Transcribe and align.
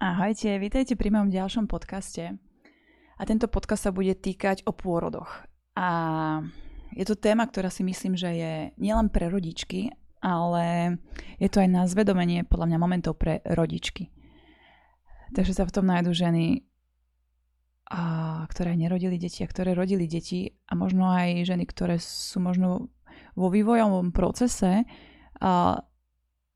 Ahojte, 0.00 0.56
vítajte 0.56 0.96
pri 0.96 1.12
mojom 1.12 1.28
ďalšom 1.28 1.68
podcaste. 1.68 2.32
A 3.20 3.22
tento 3.28 3.52
podcast 3.52 3.84
sa 3.84 3.92
bude 3.92 4.16
týkať 4.16 4.64
o 4.64 4.72
pôrodoch. 4.72 5.44
A 5.76 5.88
je 6.96 7.04
to 7.04 7.20
téma, 7.20 7.44
ktorá 7.44 7.68
si 7.68 7.84
myslím, 7.84 8.16
že 8.16 8.32
je 8.32 8.52
nielen 8.80 9.12
pre 9.12 9.28
rodičky, 9.28 9.92
ale 10.24 10.96
je 11.36 11.52
to 11.52 11.60
aj 11.60 11.68
na 11.68 11.84
zvedomenie 11.84 12.48
podľa 12.48 12.72
mňa 12.72 12.78
momentov 12.80 13.20
pre 13.20 13.44
rodičky. 13.44 14.08
Takže 15.36 15.52
sa 15.52 15.68
v 15.68 15.74
tom 15.76 15.84
nájdu 15.84 16.16
ženy, 16.16 16.64
a, 17.92 18.00
ktoré 18.48 18.80
nerodili 18.80 19.20
deti 19.20 19.44
a 19.44 19.52
ktoré 19.52 19.76
rodili 19.76 20.08
deti 20.08 20.48
a 20.64 20.80
možno 20.80 21.12
aj 21.12 21.44
ženy, 21.44 21.68
ktoré 21.68 22.00
sú 22.00 22.40
možno 22.40 22.88
vo 23.36 23.52
vývojovom 23.52 24.16
procese 24.16 24.88
a, 25.44 25.84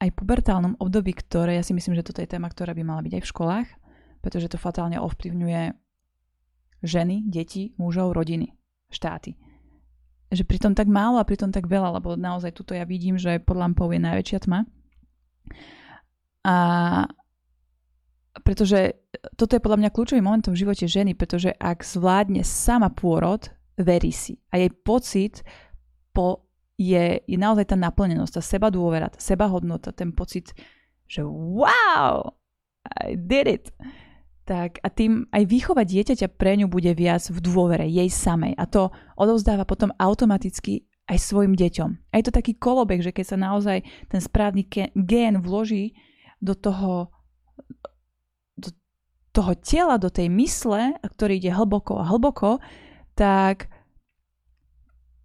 aj 0.03 0.11
pubertálnom 0.17 0.79
období, 0.81 1.15
ktoré 1.15 1.59
ja 1.59 1.65
si 1.65 1.77
myslím, 1.77 1.95
že 1.99 2.07
toto 2.07 2.21
je 2.21 2.31
téma, 2.31 2.51
ktorá 2.51 2.75
by 2.75 2.83
mala 2.83 3.01
byť 3.05 3.13
aj 3.19 3.23
v 3.23 3.31
školách, 3.31 3.69
pretože 4.21 4.51
to 4.51 4.59
fatálne 4.59 4.99
ovplyvňuje 4.99 5.63
ženy, 6.85 7.25
deti, 7.29 7.73
mužov, 7.81 8.13
rodiny, 8.13 8.53
štáty 8.93 9.37
že 10.35 10.43
pritom 10.43 10.75
tak 10.75 10.91
málo 10.91 11.23
a 11.23 11.29
pritom 11.29 11.55
tak 11.55 11.71
veľa, 11.71 12.03
lebo 12.03 12.19
naozaj 12.19 12.53
tuto 12.53 12.75
ja 12.75 12.83
vidím, 12.85 13.17
že 13.17 13.39
pod 13.41 13.57
lampou 13.57 13.89
je 13.95 14.03
najväčšia 14.03 14.39
tma. 14.45 14.67
A 16.45 16.57
pretože 18.43 18.99
toto 19.39 19.55
je 19.55 19.63
podľa 19.63 19.81
mňa 19.81 19.95
kľúčový 19.95 20.21
moment 20.21 20.45
v 20.45 20.59
živote 20.59 20.85
ženy, 20.91 21.15
pretože 21.15 21.55
ak 21.55 21.87
zvládne 21.87 22.43
sama 22.43 22.91
pôrod, 22.91 23.47
verí 23.79 24.11
si. 24.11 24.37
A 24.51 24.61
jej 24.61 24.71
pocit 24.75 25.47
po, 26.11 26.44
je, 26.75 27.23
je 27.23 27.39
naozaj 27.39 27.71
tá 27.71 27.77
naplnenosť, 27.79 28.39
tá 28.39 28.43
seba 28.43 28.69
dôvera, 28.71 29.13
tá 29.13 29.21
seba 29.23 29.47
hodnota, 29.47 29.95
ten 29.95 30.11
pocit, 30.11 30.51
že 31.07 31.23
wow, 31.23 32.35
I 32.85 33.17
did 33.17 33.47
it 33.49 33.67
tak 34.45 34.77
a 34.85 34.93
tým 34.93 35.25
aj 35.33 35.43
výchova 35.49 35.89
dieťaťa 35.89 36.37
pre 36.37 36.61
ňu 36.61 36.69
bude 36.69 36.93
viac 36.93 37.25
v 37.33 37.41
dôvere 37.41 37.89
jej 37.89 38.13
samej 38.13 38.53
a 38.61 38.65
to 38.69 38.93
odovzdáva 39.17 39.65
potom 39.65 39.89
automaticky 39.97 40.85
aj 41.09 41.19
svojim 41.21 41.57
deťom. 41.57 41.91
A 42.13 42.15
je 42.21 42.25
to 42.29 42.33
taký 42.33 42.57
kolobek, 42.57 43.01
že 43.01 43.13
keď 43.13 43.25
sa 43.25 43.39
naozaj 43.41 43.85
ten 44.09 44.21
správny 44.21 44.69
gén 44.93 45.41
vloží 45.41 45.97
do 46.41 46.53
toho, 46.57 47.13
do 48.57 48.73
toho 49.33 49.53
tela, 49.61 50.01
do 50.01 50.09
tej 50.09 50.29
mysle, 50.33 50.97
ktorý 51.01 51.41
ide 51.41 51.53
hlboko 51.53 52.01
a 52.01 52.09
hlboko, 52.09 52.61
tak, 53.17 53.69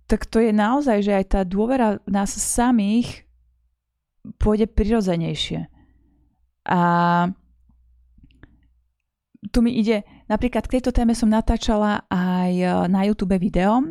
tak 0.10 0.26
to 0.26 0.42
je 0.42 0.50
naozaj, 0.50 1.06
že 1.06 1.14
aj 1.14 1.26
tá 1.38 1.42
dôvera 1.46 2.02
v 2.02 2.10
nás 2.10 2.34
samých 2.34 3.30
pôjde 4.42 4.66
prirodzenejšie. 4.66 5.70
A 6.66 6.80
tu 9.54 9.62
mi 9.62 9.78
ide, 9.78 10.04
napríklad 10.26 10.66
k 10.66 10.82
tejto 10.82 10.90
téme 10.90 11.14
som 11.14 11.30
natáčala 11.30 12.10
aj 12.10 12.52
e, 12.52 12.66
na 12.92 13.06
YouTube 13.06 13.38
video, 13.38 13.80
e, 13.80 13.86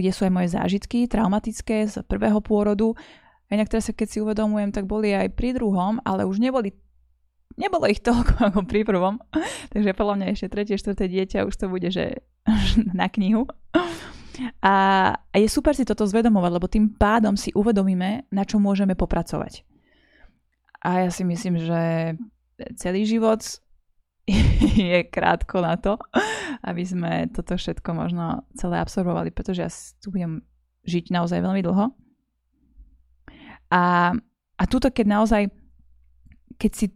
kde 0.00 0.10
sú 0.10 0.26
aj 0.26 0.32
moje 0.32 0.48
zážitky 0.56 1.06
traumatické 1.06 1.86
z 1.86 2.00
prvého 2.08 2.40
pôrodu. 2.40 2.96
A 3.46 3.60
inak 3.60 3.68
teraz, 3.68 3.92
keď 3.92 4.08
si 4.08 4.18
uvedomujem, 4.24 4.72
tak 4.72 4.88
boli 4.88 5.12
aj 5.12 5.36
pri 5.36 5.54
druhom, 5.54 6.00
ale 6.02 6.24
už 6.24 6.40
neboli 6.40 6.74
nebolo 7.60 7.84
ich 7.84 8.00
toľko 8.00 8.32
ako 8.48 8.60
pri 8.64 8.82
prvom. 8.88 9.20
Takže 9.72 9.92
podľa 9.92 10.14
mňa 10.16 10.26
ešte 10.32 10.48
tretie, 10.48 10.80
štvrté 10.80 11.04
dieťa 11.08 11.44
už 11.44 11.54
to 11.54 11.66
bude, 11.68 11.88
že 11.92 12.24
na 12.98 13.06
knihu. 13.12 13.46
A, 14.64 14.74
je 15.34 15.48
super 15.48 15.76
si 15.76 15.84
toto 15.84 16.08
zvedomovať, 16.08 16.50
lebo 16.52 16.70
tým 16.70 16.92
pádom 16.94 17.36
si 17.36 17.52
uvedomíme, 17.52 18.28
na 18.32 18.42
čo 18.46 18.56
môžeme 18.56 18.96
popracovať. 18.96 19.64
A 20.82 21.06
ja 21.06 21.10
si 21.14 21.22
myslím, 21.22 21.62
že 21.62 22.14
celý 22.74 23.06
život 23.06 23.42
je 24.78 24.98
krátko 25.10 25.62
na 25.62 25.78
to, 25.78 25.98
aby 26.62 26.82
sme 26.82 27.30
toto 27.30 27.54
všetko 27.54 27.90
možno 27.94 28.46
celé 28.54 28.78
absorbovali, 28.78 29.30
pretože 29.34 29.60
ja 29.62 29.70
tu 30.02 30.10
budem 30.10 30.42
žiť 30.86 31.14
naozaj 31.14 31.38
veľmi 31.38 31.62
dlho. 31.62 31.94
A, 33.72 34.12
a 34.58 34.62
tuto, 34.68 34.92
keď 34.92 35.06
naozaj, 35.08 35.42
keď 36.60 36.72
si 36.76 36.86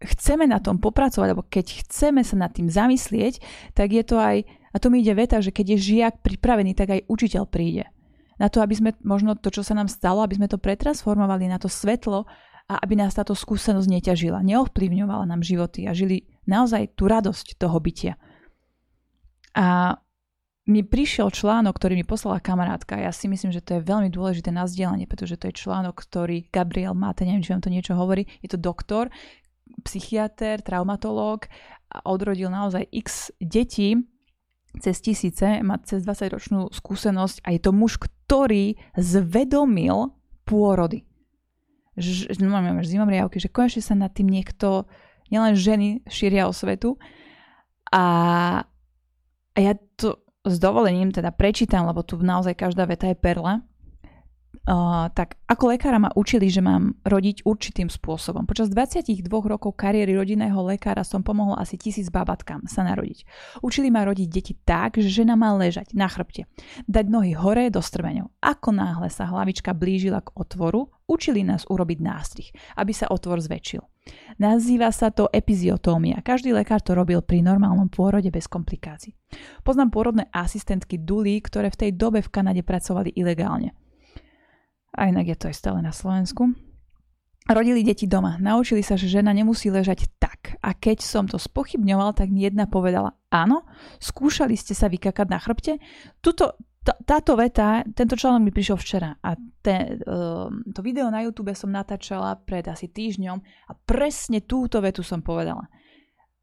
chceme 0.00 0.44
na 0.44 0.60
tom 0.60 0.76
popracovať, 0.76 1.28
alebo 1.32 1.44
keď 1.48 1.86
chceme 1.86 2.20
sa 2.20 2.36
nad 2.36 2.52
tým 2.52 2.68
zamyslieť, 2.68 3.40
tak 3.72 3.92
je 3.92 4.04
to 4.04 4.16
aj, 4.20 4.44
a 4.76 4.80
to 4.82 4.92
mi 4.92 5.00
ide 5.00 5.16
veta, 5.16 5.40
že 5.40 5.56
keď 5.56 5.72
je 5.72 5.78
žiak 5.96 6.14
pripravený, 6.20 6.76
tak 6.76 6.92
aj 6.92 7.08
učiteľ 7.08 7.48
príde. 7.48 7.88
Na 8.36 8.52
to, 8.52 8.60
aby 8.60 8.76
sme 8.76 8.92
možno 9.00 9.32
to, 9.32 9.48
čo 9.48 9.64
sa 9.64 9.72
nám 9.72 9.88
stalo, 9.88 10.20
aby 10.20 10.36
sme 10.36 10.52
to 10.52 10.60
pretransformovali 10.60 11.48
na 11.48 11.56
to 11.56 11.72
svetlo 11.72 12.28
a 12.68 12.74
aby 12.84 13.00
nás 13.00 13.16
táto 13.16 13.32
skúsenosť 13.32 13.88
neťažila, 13.88 14.44
neovplyvňovala 14.44 15.24
nám 15.24 15.40
životy 15.40 15.88
a 15.88 15.96
žili 15.96 16.28
naozaj 16.44 16.92
tú 16.92 17.08
radosť 17.08 17.56
toho 17.56 17.80
bytia. 17.80 18.20
A 19.56 19.96
mi 20.68 20.84
prišiel 20.84 21.32
článok, 21.32 21.72
ktorý 21.80 21.96
mi 21.96 22.04
poslala 22.04 22.42
kamarátka. 22.44 23.00
Ja 23.00 23.14
si 23.16 23.32
myslím, 23.32 23.56
že 23.56 23.64
to 23.64 23.80
je 23.80 23.86
veľmi 23.86 24.12
dôležité 24.12 24.52
na 24.52 24.68
vzdelanie, 24.68 25.08
pretože 25.08 25.40
to 25.40 25.48
je 25.48 25.56
článok, 25.56 25.96
ktorý 25.96 26.52
Gabriel 26.52 26.92
máte, 26.92 27.24
neviem, 27.24 27.40
či 27.40 27.56
vám 27.56 27.64
to 27.64 27.72
niečo 27.72 27.96
hovorí. 27.96 28.28
Je 28.44 28.52
to 28.52 28.60
doktor, 28.60 29.08
psychiatr, 29.86 30.60
traumatológ 30.60 31.48
a 31.88 32.04
odrodil 32.04 32.50
naozaj 32.50 32.84
x 32.92 33.30
detí 33.38 34.04
cez 34.80 35.00
tisíce, 35.00 35.60
má 35.64 35.80
cez 35.82 36.04
20-ročnú 36.04 36.70
skúsenosť 36.72 37.44
a 37.44 37.52
je 37.52 37.60
to 37.60 37.70
muž, 37.72 37.96
ktorý 38.00 38.76
zvedomil 38.96 40.14
pôrody. 40.46 41.04
Ž, 41.96 42.36
no, 42.44 42.52
máme 42.52 42.84
zimom 42.84 43.08
riavky, 43.08 43.40
že 43.40 43.48
konečne 43.48 43.80
sa 43.80 43.96
nad 43.96 44.12
tým 44.12 44.28
niekto 44.28 44.84
nielen 45.32 45.56
ženy 45.56 46.04
šíria 46.06 46.46
o 46.46 46.52
svetu. 46.52 47.00
A, 47.88 48.04
a 49.54 49.58
ja 49.58 49.72
to 49.96 50.20
s 50.46 50.56
dovolením 50.62 51.10
teda 51.10 51.32
prečítam, 51.32 51.88
lebo 51.88 52.04
tu 52.06 52.20
naozaj 52.20 52.54
každá 52.54 52.86
veta 52.86 53.10
je 53.10 53.16
perla. 53.18 53.64
Uh, 54.64 55.12
tak 55.12 55.36
ako 55.44 55.76
lekára 55.76 56.00
ma 56.00 56.10
učili, 56.16 56.48
že 56.48 56.64
mám 56.64 56.96
rodiť 57.04 57.44
určitým 57.44 57.92
spôsobom. 57.92 58.48
Počas 58.48 58.72
22 58.72 59.28
rokov 59.28 59.76
kariéry 59.76 60.16
rodinného 60.16 60.56
lekára 60.64 61.04
som 61.04 61.20
pomohol 61.20 61.60
asi 61.60 61.76
tisíc 61.76 62.08
babatkám 62.08 62.64
sa 62.64 62.86
narodiť. 62.86 63.28
Učili 63.60 63.92
ma 63.92 64.08
rodiť 64.08 64.28
deti 64.32 64.54
tak, 64.56 64.96
že 64.96 65.12
žena 65.12 65.36
má 65.36 65.52
ležať 65.54 65.92
na 65.92 66.08
chrbte, 66.08 66.48
dať 66.88 67.06
nohy 67.06 67.36
hore 67.36 67.68
do 67.68 67.84
strmeňov. 67.84 68.32
Ako 68.40 68.72
náhle 68.72 69.12
sa 69.12 69.28
hlavička 69.28 69.76
blížila 69.76 70.24
k 70.24 70.32
otvoru, 70.32 70.88
učili 71.04 71.44
nás 71.44 71.68
urobiť 71.68 71.98
nástrih, 72.00 72.48
aby 72.80 72.92
sa 72.96 73.12
otvor 73.12 73.38
zväčšil. 73.38 73.82
Nazýva 74.38 74.94
sa 74.94 75.10
to 75.10 75.26
epiziotómia. 75.34 76.22
Každý 76.22 76.54
lekár 76.54 76.78
to 76.82 76.94
robil 76.94 77.22
pri 77.22 77.42
normálnom 77.42 77.90
pôrode 77.90 78.30
bez 78.30 78.46
komplikácií. 78.46 79.14
Poznám 79.66 79.90
pôrodné 79.90 80.30
asistentky 80.30 80.98
Duli, 80.98 81.42
ktoré 81.42 81.74
v 81.74 81.80
tej 81.86 81.90
dobe 81.98 82.22
v 82.22 82.30
Kanade 82.30 82.62
pracovali 82.62 83.10
ilegálne. 83.18 83.74
A 84.96 85.12
inak 85.12 85.28
je 85.28 85.36
to 85.36 85.48
aj 85.52 85.56
stále 85.56 85.78
na 85.84 85.92
Slovensku. 85.92 86.56
Rodili 87.46 87.86
deti 87.86 88.10
doma. 88.10 88.42
Naučili 88.42 88.82
sa, 88.82 88.98
že 88.98 89.06
žena 89.06 89.30
nemusí 89.30 89.70
ležať 89.70 90.10
tak. 90.18 90.58
A 90.58 90.74
keď 90.74 90.98
som 91.04 91.30
to 91.30 91.38
spochybňoval, 91.38 92.18
tak 92.18 92.32
mi 92.32 92.42
jedna 92.42 92.66
povedala, 92.66 93.14
áno, 93.30 93.62
skúšali 94.02 94.58
ste 94.58 94.74
sa 94.74 94.90
vykakať 94.90 95.26
na 95.30 95.38
chrbte? 95.38 95.78
Tuto, 96.18 96.58
táto 96.82 97.38
veta, 97.38 97.86
tento 97.94 98.18
článok 98.18 98.50
mi 98.50 98.52
prišiel 98.54 98.78
včera 98.78 99.10
a 99.18 99.34
te, 99.62 99.98
uh, 100.06 100.46
to 100.70 100.80
video 100.82 101.10
na 101.10 101.22
YouTube 101.26 101.50
som 101.58 101.74
natáčala 101.74 102.38
pred 102.38 102.62
asi 102.70 102.86
týždňom 102.86 103.38
a 103.42 103.72
presne 103.74 104.42
túto 104.46 104.78
vetu 104.78 105.02
som 105.02 105.18
povedala. 105.18 105.66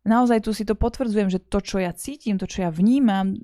Naozaj 0.03 0.43
tu 0.43 0.51
si 0.51 0.67
to 0.67 0.75
potvrdzujem, 0.75 1.31
že 1.31 1.39
to, 1.47 1.63
čo 1.63 1.79
ja 1.79 1.95
cítim, 1.95 2.35
to, 2.35 2.43
čo 2.43 2.67
ja 2.67 2.71
vnímam, 2.75 3.39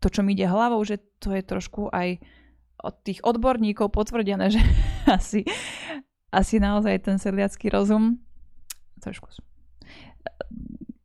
to, 0.00 0.08
čo 0.08 0.24
mi 0.24 0.32
ide 0.32 0.48
hlavou, 0.48 0.80
že 0.88 1.04
to 1.20 1.36
je 1.36 1.44
trošku 1.44 1.92
aj 1.92 2.16
od 2.80 2.94
tých 3.04 3.20
odborníkov 3.26 3.92
potvrdené, 3.92 4.48
že 4.54 4.62
asi, 5.10 5.44
asi 6.32 6.56
naozaj 6.62 7.04
ten 7.04 7.16
sedliacký 7.20 7.68
rozum 7.68 8.22
trošku 9.02 9.28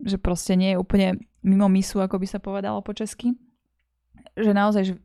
že 0.07 0.15
proste 0.15 0.55
nie 0.55 0.71
je 0.71 0.79
úplne 0.79 1.19
mimo 1.43 1.67
misu, 1.67 1.99
ako 1.99 2.15
by 2.15 2.27
sa 2.29 2.39
povedalo 2.39 2.79
po 2.79 2.95
česky. 2.95 3.35
Že 4.39 4.55
naozaj, 4.55 4.83
že 4.87 4.95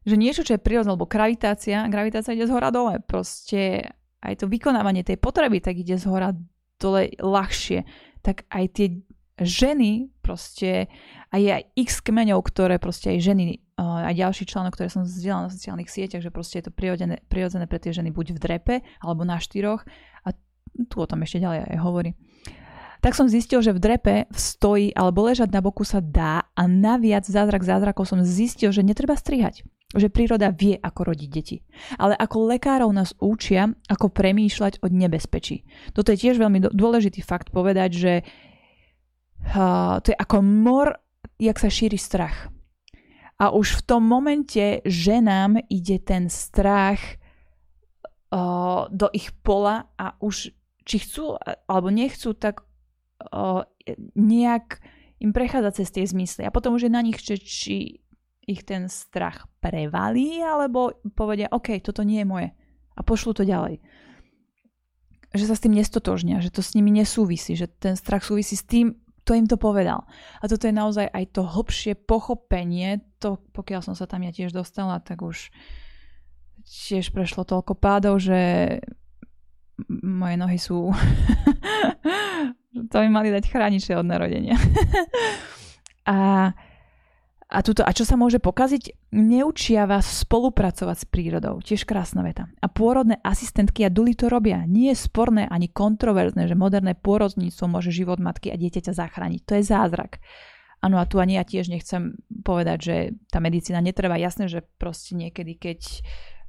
že 0.00 0.16
niečo, 0.16 0.40
čo 0.40 0.56
je 0.56 0.64
prirodzené, 0.64 0.96
lebo 0.96 1.04
gravitácia, 1.04 1.84
gravitácia 1.92 2.32
ide 2.32 2.48
z 2.48 2.54
hora 2.56 2.72
dole. 2.72 3.04
Proste 3.04 3.92
aj 4.24 4.44
to 4.44 4.46
vykonávanie 4.48 5.04
tej 5.04 5.20
potreby 5.20 5.60
tak 5.60 5.76
ide 5.76 6.00
z 6.00 6.08
hora 6.08 6.32
dole 6.80 7.12
ľahšie. 7.20 7.84
Tak 8.24 8.48
aj 8.48 8.64
tie 8.72 8.86
ženy 9.40 10.08
proste, 10.24 10.88
a 11.32 11.34
je 11.36 11.52
aj 11.52 11.64
x 11.76 12.00
kmeňov, 12.04 12.40
ktoré 12.44 12.80
proste 12.80 13.12
aj 13.12 13.18
ženy, 13.20 13.60
aj 14.06 14.14
ďalší 14.16 14.44
článok, 14.48 14.72
ktoré 14.76 14.88
som 14.88 15.04
zdieľala 15.04 15.48
na 15.48 15.54
sociálnych 15.54 15.90
sieťach, 15.90 16.24
že 16.24 16.32
proste 16.32 16.60
je 16.60 16.68
to 16.68 16.72
prirodzené, 16.72 17.20
prirodzené 17.28 17.68
pre 17.68 17.82
tie 17.82 17.92
ženy 17.92 18.14
buď 18.14 18.36
v 18.36 18.42
drepe, 18.42 18.74
alebo 19.02 19.22
na 19.26 19.36
štyroch. 19.36 19.84
A 20.24 20.32
tu 20.88 20.96
o 21.00 21.06
tom 21.08 21.20
ešte 21.26 21.42
ďalej 21.42 21.66
aj 21.68 21.80
hovorí 21.80 22.12
tak 23.00 23.16
som 23.16 23.32
zistil, 23.32 23.64
že 23.64 23.72
v 23.72 23.80
drepe, 23.80 24.28
v 24.28 24.38
stoji 24.38 24.92
alebo 24.92 25.24
ležať 25.24 25.48
na 25.48 25.64
boku 25.64 25.88
sa 25.88 26.04
dá 26.04 26.52
a 26.52 26.62
naviac 26.68 27.24
zázrak 27.24 27.64
zázrakov 27.64 28.04
som 28.04 28.20
zistil, 28.20 28.76
že 28.76 28.84
netreba 28.84 29.16
strihať 29.16 29.64
že 29.90 30.06
príroda 30.06 30.54
vie, 30.54 30.78
ako 30.78 31.10
rodiť 31.10 31.30
deti. 31.34 31.66
Ale 31.98 32.14
ako 32.14 32.54
lekárov 32.54 32.94
nás 32.94 33.10
učia, 33.18 33.74
ako 33.90 34.14
premýšľať 34.14 34.86
od 34.86 34.92
nebezpečí. 34.94 35.66
Toto 35.90 36.14
je 36.14 36.20
tiež 36.22 36.38
veľmi 36.38 36.70
dôležitý 36.70 37.26
fakt 37.26 37.50
povedať, 37.50 37.90
že 37.90 38.12
Uh, 39.40 40.04
to 40.04 40.12
je 40.12 40.20
ako 40.20 40.44
mor, 40.44 41.00
jak 41.40 41.56
sa 41.56 41.72
šíri 41.72 41.96
strach. 41.96 42.52
A 43.40 43.56
už 43.56 43.80
v 43.80 43.84
tom 43.88 44.04
momente 44.04 44.84
ženám 44.84 45.64
ide 45.72 45.96
ten 45.96 46.28
strach 46.28 47.00
uh, 48.28 48.84
do 48.92 49.08
ich 49.16 49.32
pola 49.40 49.88
a 49.96 50.12
už 50.20 50.52
či 50.84 50.96
chcú 51.00 51.40
alebo 51.64 51.88
nechcú, 51.88 52.36
tak 52.36 52.60
uh, 52.60 53.64
nejak 54.12 54.84
im 55.20 55.32
prechádza 55.32 55.80
cez 55.80 55.88
tie 55.92 56.04
zmysly. 56.04 56.44
A 56.44 56.52
potom 56.52 56.76
už 56.76 56.88
je 56.88 56.92
na 56.92 57.00
nich, 57.04 57.20
či, 57.20 57.36
či 57.40 57.76
ich 58.44 58.64
ten 58.64 58.88
strach 58.88 59.46
prevalí, 59.60 60.40
alebo 60.40 60.96
povedia, 61.12 61.52
OK, 61.52 61.76
toto 61.84 62.02
nie 62.02 62.24
je 62.24 62.28
moje. 62.28 62.48
A 62.96 63.00
pošlu 63.04 63.36
to 63.36 63.44
ďalej. 63.44 63.78
Že 65.30 65.44
sa 65.46 65.54
s 65.54 65.62
tým 65.62 65.76
nestotožnia, 65.76 66.42
že 66.42 66.50
to 66.50 66.64
s 66.64 66.74
nimi 66.74 66.90
nesúvisí, 66.90 67.54
že 67.54 67.70
ten 67.70 67.94
strach 67.94 68.26
súvisí 68.26 68.58
s 68.58 68.66
tým, 68.66 68.98
kto 69.30 69.38
im 69.38 69.46
to 69.46 69.62
povedal. 69.62 70.10
A 70.42 70.50
toto 70.50 70.66
je 70.66 70.74
naozaj 70.74 71.06
aj 71.06 71.24
to 71.30 71.46
hlbšie 71.46 71.94
pochopenie, 71.94 72.98
to 73.22 73.38
pokiaľ 73.54 73.86
som 73.86 73.94
sa 73.94 74.10
tam 74.10 74.26
ja 74.26 74.34
tiež 74.34 74.50
dostala, 74.50 74.98
tak 74.98 75.22
už 75.22 75.54
tiež 76.66 77.14
prešlo 77.14 77.46
toľko 77.46 77.78
pádov, 77.78 78.18
že 78.18 78.82
moje 80.02 80.34
nohy 80.34 80.58
sú 80.58 80.90
to 82.90 82.96
by 82.98 83.06
mali 83.06 83.30
dať 83.30 83.46
chrániče 83.46 83.94
od 83.94 84.10
narodenia. 84.10 84.58
a, 86.10 86.50
a, 87.50 87.58
tuto, 87.66 87.82
a 87.82 87.90
čo 87.90 88.06
sa 88.06 88.14
môže 88.14 88.38
pokaziť? 88.38 89.10
Neučia 89.10 89.82
vás 89.90 90.22
spolupracovať 90.22 90.96
s 91.02 91.06
prírodou. 91.10 91.58
Tiež 91.58 91.82
krásna 91.82 92.22
veta. 92.22 92.46
A 92.62 92.70
pôrodné 92.70 93.18
asistentky 93.26 93.82
a 93.82 93.90
duly 93.90 94.14
to 94.14 94.30
robia. 94.30 94.62
Nie 94.70 94.94
je 94.94 95.02
sporné 95.02 95.50
ani 95.50 95.66
kontroverzné, 95.66 96.46
že 96.46 96.54
moderné 96.54 96.94
pôrodníctvo 96.94 97.66
môže 97.66 97.90
život 97.90 98.22
matky 98.22 98.54
a 98.54 98.56
dieťaťa 98.56 98.94
zachrániť. 98.94 99.40
To 99.50 99.52
je 99.58 99.64
zázrak. 99.66 100.22
Áno, 100.80 100.96
a 100.96 101.04
tu 101.10 101.18
ani 101.18 101.36
ja 101.36 101.44
tiež 101.44 101.68
nechcem 101.68 102.16
povedať, 102.46 102.78
že 102.80 102.96
tá 103.28 103.42
medicína 103.42 103.82
netreba. 103.82 104.14
Jasné, 104.14 104.46
že 104.46 104.64
proste 104.78 105.18
niekedy, 105.18 105.58
keď 105.58 105.80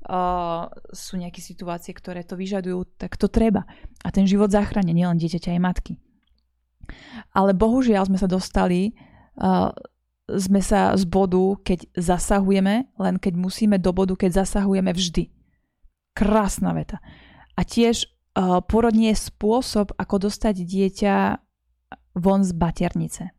uh, 0.06 0.70
sú 0.94 1.18
nejaké 1.18 1.42
situácie, 1.42 1.92
ktoré 1.98 2.22
to 2.24 2.38
vyžadujú, 2.38 2.96
tak 3.02 3.18
to 3.18 3.26
treba. 3.26 3.66
A 4.06 4.14
ten 4.14 4.30
život 4.30 4.54
zachráni 4.54 4.94
nielen 4.94 5.18
dieťaťa, 5.18 5.58
aj 5.58 5.66
matky. 5.66 5.94
Ale 7.34 7.58
bohužiaľ 7.58 8.08
sme 8.08 8.22
sa 8.22 8.30
dostali, 8.30 8.96
uh, 9.42 9.76
sme 10.38 10.62
sa 10.64 10.96
z 10.96 11.04
bodu, 11.08 11.60
keď 11.66 11.90
zasahujeme, 11.98 12.88
len 12.88 13.16
keď 13.20 13.34
musíme 13.36 13.76
do 13.82 13.92
bodu, 13.92 14.16
keď 14.16 14.46
zasahujeme 14.46 14.92
vždy. 14.94 15.32
Krásna 16.16 16.76
veta. 16.76 17.00
A 17.56 17.68
tiež 17.68 18.08
uh, 18.36 18.64
porod 18.64 18.96
nie 18.96 19.12
je 19.12 19.28
spôsob, 19.32 19.96
ako 19.96 20.28
dostať 20.32 20.64
dieťa 20.64 21.16
von 22.16 22.44
z 22.44 22.52
baternice. 22.56 23.32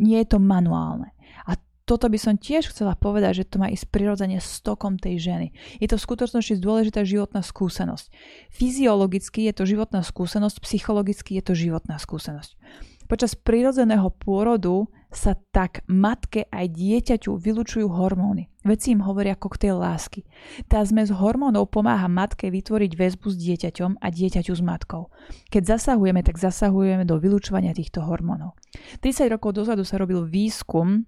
Nie 0.00 0.24
je 0.24 0.36
to 0.36 0.38
manuálne. 0.42 1.14
A 1.48 1.56
toto 1.84 2.08
by 2.08 2.16
som 2.16 2.40
tiež 2.40 2.72
chcela 2.72 2.96
povedať, 2.96 3.44
že 3.44 3.48
to 3.48 3.56
má 3.60 3.68
ísť 3.68 3.92
prirodzene 3.92 4.40
stokom 4.40 4.96
tej 4.96 5.20
ženy. 5.20 5.46
Je 5.80 5.88
to 5.88 6.00
v 6.00 6.06
skutočnosti 6.08 6.56
dôležitá 6.56 7.04
životná 7.04 7.44
skúsenosť. 7.44 8.08
Fyziologicky 8.48 9.44
je 9.48 9.52
to 9.52 9.64
životná 9.68 10.00
skúsenosť, 10.00 10.64
psychologicky 10.64 11.36
je 11.36 11.44
to 11.44 11.52
životná 11.52 12.00
skúsenosť. 12.00 12.56
Počas 13.04 13.36
prirodzeného 13.36 14.08
pôrodu 14.16 14.88
sa 15.14 15.38
tak 15.54 15.86
matke 15.86 16.46
aj 16.50 16.66
dieťaťu 16.74 17.38
vylučujú 17.38 17.86
hormóny. 17.86 18.50
Veci 18.66 18.92
im 18.92 19.04
hovoria 19.04 19.38
koktejl 19.38 19.78
lásky. 19.78 20.26
Tá 20.66 20.82
zmes 20.82 21.12
hormónov 21.14 21.70
pomáha 21.70 22.10
matke 22.10 22.50
vytvoriť 22.50 22.92
väzbu 22.96 23.26
s 23.30 23.36
dieťaťom 23.36 24.02
a 24.02 24.06
dieťaťu 24.10 24.52
s 24.52 24.62
matkou. 24.64 25.12
Keď 25.52 25.78
zasahujeme, 25.78 26.24
tak 26.26 26.40
zasahujeme 26.40 27.06
do 27.06 27.20
vylučovania 27.20 27.76
týchto 27.76 28.02
hormónov. 28.02 28.56
30 29.00 29.30
rokov 29.30 29.54
dozadu 29.54 29.86
sa 29.86 30.00
robil 30.00 30.26
výskum 30.26 31.06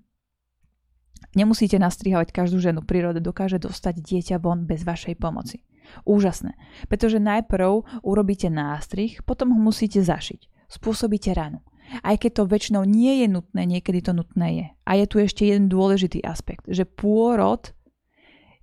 Nemusíte 1.37 1.77
nastrihovať 1.77 2.33
každú 2.33 2.61
ženu. 2.61 2.81
Príroda 2.81 3.21
dokáže 3.21 3.61
dostať 3.61 4.01
dieťa 4.01 4.37
von 4.41 4.65
bez 4.65 4.89
vašej 4.89 5.21
pomoci. 5.21 5.61
Úžasné. 6.09 6.57
Pretože 6.89 7.21
najprv 7.21 8.01
urobíte 8.01 8.49
nástrih, 8.49 9.21
potom 9.21 9.53
ho 9.53 9.61
musíte 9.61 10.01
zašiť. 10.01 10.49
Spôsobíte 10.67 11.37
ranu. 11.37 11.63
Aj 12.03 12.17
keď 12.19 12.43
to 12.43 12.51
väčšinou 12.51 12.83
nie 12.83 13.23
je 13.23 13.27
nutné, 13.31 13.63
niekedy 13.67 14.03
to 14.03 14.13
nutné 14.13 14.49
je. 14.53 14.67
A 14.87 14.91
je 14.99 15.07
tu 15.07 15.17
ešte 15.23 15.47
jeden 15.47 15.71
dôležitý 15.71 16.23
aspekt, 16.27 16.67
že 16.67 16.87
pôrod 16.87 17.71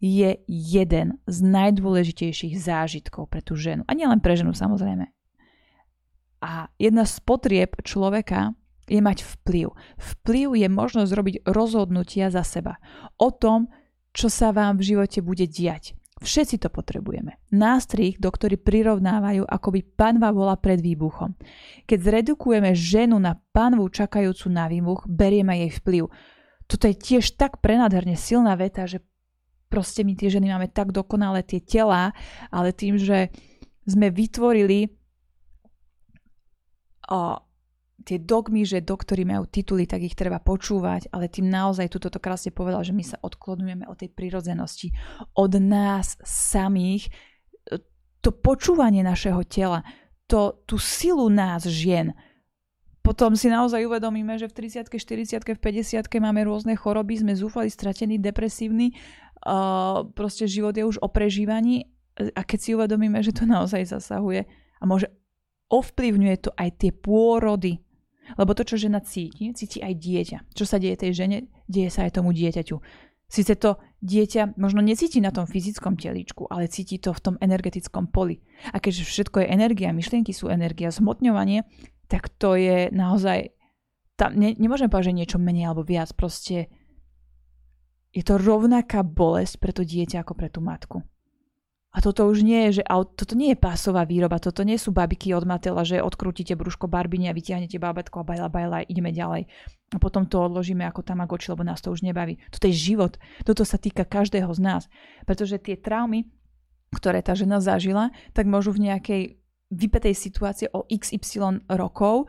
je 0.04 0.36
jeden 0.48 1.16
z 1.24 1.38
najdôležitejších 1.48 2.60
zážitkov 2.60 3.32
pre 3.32 3.40
tú 3.40 3.56
ženu. 3.56 3.88
A 3.88 3.96
nielen 3.96 4.20
pre 4.20 4.36
ženu 4.36 4.52
samozrejme. 4.52 5.08
A 6.44 6.68
jedna 6.76 7.08
z 7.08 7.24
potrieb 7.24 7.80
človeka 7.88 8.52
je 8.92 9.00
mať 9.00 9.24
vplyv. 9.24 9.72
Vplyv 9.96 10.60
je 10.60 10.68
možnosť 10.68 11.12
robiť 11.16 11.36
rozhodnutia 11.48 12.28
za 12.28 12.44
seba. 12.44 12.84
O 13.16 13.32
tom, 13.32 13.72
čo 14.12 14.28
sa 14.28 14.52
vám 14.52 14.76
v 14.76 14.92
živote 14.92 15.24
bude 15.24 15.48
diať. 15.48 15.96
Všetci 16.24 16.64
to 16.64 16.72
potrebujeme. 16.72 17.36
Nástrih, 17.52 18.16
do 18.16 18.32
ktorý 18.32 18.56
prirovnávajú, 18.56 19.44
ako 19.44 19.68
by 19.76 19.82
panva 20.00 20.32
bola 20.32 20.56
pred 20.56 20.80
výbuchom. 20.80 21.36
Keď 21.84 22.00
zredukujeme 22.00 22.72
ženu 22.72 23.20
na 23.20 23.36
panvu 23.36 23.92
čakajúcu 23.92 24.48
na 24.48 24.72
výbuch, 24.72 25.04
berieme 25.04 25.68
jej 25.68 25.72
vplyv. 25.84 26.04
Toto 26.64 26.88
je 26.88 26.96
tiež 26.96 27.36
tak 27.36 27.60
prenádherne 27.60 28.16
silná 28.16 28.56
veta, 28.56 28.88
že 28.88 29.04
proste 29.68 30.08
my 30.08 30.16
tie 30.16 30.32
ženy 30.32 30.48
máme 30.48 30.72
tak 30.72 30.96
dokonalé 30.96 31.44
tie 31.44 31.60
tela, 31.60 32.16
ale 32.48 32.72
tým, 32.72 32.96
že 32.96 33.28
sme 33.84 34.08
vytvorili 34.08 34.88
o, 37.12 37.36
tie 38.02 38.18
dogmy, 38.18 38.66
že 38.66 38.82
doktori 38.82 39.24
majú 39.24 39.46
tituly, 39.46 39.86
tak 39.86 40.02
ich 40.02 40.18
treba 40.18 40.42
počúvať, 40.42 41.14
ale 41.14 41.30
tým 41.30 41.48
naozaj 41.48 41.94
tu 41.94 42.02
toto 42.02 42.18
krásne 42.18 42.50
povedal, 42.50 42.82
že 42.82 42.92
my 42.92 43.06
sa 43.06 43.22
odklonujeme 43.22 43.86
od 43.86 43.96
tej 44.02 44.10
prirodzenosti, 44.10 44.90
od 45.38 45.54
nás 45.62 46.18
samých, 46.26 47.14
to 48.24 48.30
počúvanie 48.32 49.04
našeho 49.04 49.44
tela, 49.46 49.84
to, 50.26 50.64
tú 50.66 50.80
silu 50.80 51.28
nás 51.28 51.68
žien. 51.68 52.16
Potom 53.04 53.36
si 53.36 53.52
naozaj 53.52 53.84
uvedomíme, 53.84 54.40
že 54.40 54.48
v 54.48 54.64
30 54.64 54.88
40 54.88 55.44
v 55.44 55.60
50 55.60 56.08
máme 56.24 56.48
rôzne 56.48 56.80
choroby, 56.80 57.20
sme 57.20 57.36
zúfali, 57.36 57.68
stratení, 57.68 58.16
depresívni, 58.16 58.96
uh, 59.44 60.08
proste 60.16 60.48
život 60.48 60.72
je 60.72 60.88
už 60.88 61.04
o 61.04 61.12
prežívaní 61.12 61.92
a 62.16 62.42
keď 62.48 62.60
si 62.64 62.70
uvedomíme, 62.72 63.20
že 63.20 63.36
to 63.36 63.44
naozaj 63.44 63.84
zasahuje 63.84 64.48
a 64.80 64.84
môže 64.88 65.12
ovplyvňuje 65.74 66.36
to 66.46 66.50
aj 66.54 66.70
tie 66.78 66.92
pôrody 66.94 67.82
lebo 68.40 68.56
to, 68.56 68.64
čo 68.64 68.80
žena 68.80 69.04
cíti, 69.04 69.52
cíti 69.52 69.84
aj 69.84 69.94
dieťa. 70.00 70.38
Čo 70.56 70.64
sa 70.64 70.80
deje 70.80 70.96
tej 70.96 71.12
žene, 71.12 71.38
deje 71.68 71.90
sa 71.92 72.08
aj 72.08 72.20
tomu 72.20 72.32
dieťaťu. 72.32 72.80
Sice 73.28 73.54
to 73.58 73.82
dieťa 74.04 74.60
možno 74.62 74.86
necíti 74.86 75.18
na 75.18 75.34
tom 75.34 75.50
fyzickom 75.50 75.98
teličku, 75.98 76.46
ale 76.48 76.70
cíti 76.70 77.02
to 77.02 77.12
v 77.12 77.24
tom 77.24 77.36
energetickom 77.42 78.08
poli. 78.08 78.46
A 78.72 78.78
keďže 78.78 79.10
všetko 79.10 79.44
je 79.44 79.52
energia, 79.52 79.96
myšlienky 79.96 80.32
sú 80.32 80.54
energia, 80.54 80.94
zmotňovanie, 80.94 81.66
tak 82.08 82.30
to 82.30 82.56
je 82.56 82.94
naozaj... 82.94 83.52
Tam, 84.14 84.38
ne, 84.38 84.54
nemôžem 84.54 84.94
povedať, 84.94 85.10
že 85.10 85.18
niečo 85.18 85.38
menej 85.42 85.74
alebo 85.74 85.82
viac. 85.82 86.14
Proste 86.14 86.70
je 88.14 88.22
to 88.22 88.38
rovnaká 88.38 89.02
bolesť 89.02 89.58
pre 89.58 89.74
to 89.74 89.82
dieťa 89.82 90.22
ako 90.22 90.38
pre 90.38 90.54
tú 90.54 90.62
matku. 90.62 91.02
A 91.94 92.02
toto 92.02 92.26
už 92.26 92.42
nie 92.42 92.68
je, 92.70 92.82
že 92.82 92.84
toto 92.90 93.38
nie 93.38 93.54
je 93.54 93.62
pásová 93.62 94.02
výroba, 94.02 94.42
toto 94.42 94.66
nie 94.66 94.82
sú 94.82 94.90
babiky 94.90 95.30
od 95.38 95.46
Matela, 95.46 95.86
že 95.86 96.02
odkrútite 96.02 96.58
brúško 96.58 96.90
barbiny 96.90 97.30
a 97.30 97.38
vytiahnete 97.38 97.78
bábetko 97.78 98.26
a 98.26 98.28
bajla 98.28 98.50
bajla 98.50 98.76
a 98.82 98.88
ideme 98.90 99.14
ďalej. 99.14 99.46
A 99.94 99.98
potom 100.02 100.26
to 100.26 100.42
odložíme 100.42 100.82
ako 100.90 101.06
tamagoči, 101.06 101.54
lebo 101.54 101.62
nás 101.62 101.86
to 101.86 101.94
už 101.94 102.02
nebaví. 102.02 102.42
Toto 102.50 102.66
je 102.66 102.74
život. 102.74 103.22
Toto 103.46 103.62
sa 103.62 103.78
týka 103.78 104.10
každého 104.10 104.50
z 104.58 104.62
nás. 104.66 104.84
Pretože 105.30 105.62
tie 105.62 105.78
traumy, 105.78 106.26
ktoré 106.98 107.22
tá 107.22 107.38
žena 107.38 107.62
zažila, 107.62 108.10
tak 108.34 108.50
môžu 108.50 108.74
v 108.74 108.90
nejakej 108.90 109.22
vypetej 109.70 110.18
situácie 110.18 110.74
o 110.74 110.90
XY 110.90 111.62
rokov 111.70 112.26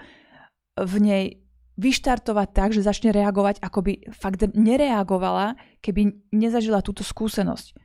v 0.76 0.94
nej 1.00 1.24
vyštartovať 1.80 2.48
tak, 2.52 2.70
že 2.76 2.86
začne 2.86 3.16
reagovať, 3.16 3.64
ako 3.64 3.80
by 3.80 3.92
fakt 4.12 4.44
nereagovala, 4.52 5.56
keby 5.80 6.30
nezažila 6.36 6.84
túto 6.84 7.00
skúsenosť. 7.00 7.83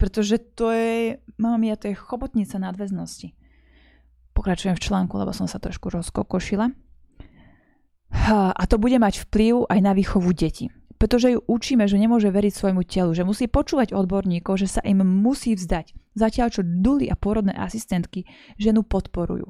Pretože 0.00 0.40
to 0.56 0.72
je, 0.72 1.20
mama 1.36 1.60
mia, 1.60 1.76
to 1.76 1.92
je 1.92 2.00
chobotnica 2.00 2.56
nadväznosti. 2.56 3.36
Pokračujem 4.32 4.72
v 4.72 4.84
článku, 4.88 5.12
lebo 5.20 5.36
som 5.36 5.44
sa 5.44 5.60
trošku 5.60 5.92
rozkokošila. 5.92 6.72
A 8.32 8.62
to 8.64 8.80
bude 8.80 8.96
mať 8.96 9.28
vplyv 9.28 9.68
aj 9.68 9.80
na 9.84 9.92
výchovu 9.92 10.32
detí. 10.32 10.72
Pretože 10.96 11.32
ju 11.32 11.40
učíme, 11.48 11.88
že 11.88 11.96
nemôže 11.96 12.28
veriť 12.28 12.52
svojmu 12.52 12.84
telu, 12.84 13.12
že 13.16 13.24
musí 13.24 13.48
počúvať 13.48 13.96
odborníkov, 13.96 14.60
že 14.60 14.68
sa 14.68 14.80
im 14.84 15.00
musí 15.00 15.56
vzdať. 15.56 15.96
Zatiaľ, 16.12 16.48
čo 16.52 16.60
duly 16.64 17.08
a 17.08 17.16
porodné 17.16 17.56
asistentky 17.56 18.28
ženu 18.60 18.84
podporujú 18.84 19.48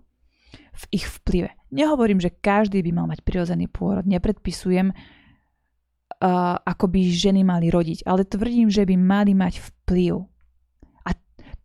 v 0.70 0.84
ich 0.94 1.06
vplyve. 1.06 1.50
Nehovorím, 1.74 2.22
že 2.22 2.30
každý 2.30 2.82
by 2.86 2.90
mal 2.94 3.06
mať 3.10 3.26
prirodzený 3.26 3.66
pôrod. 3.66 4.06
Nepredpisujem, 4.06 4.94
uh, 4.94 4.96
ako 6.62 6.86
by 6.86 7.00
ženy 7.10 7.42
mali 7.42 7.66
rodiť, 7.70 8.06
ale 8.06 8.22
tvrdím, 8.22 8.70
že 8.70 8.86
by 8.86 8.94
mali 8.94 9.34
mať 9.34 9.58
vplyv 9.58 10.29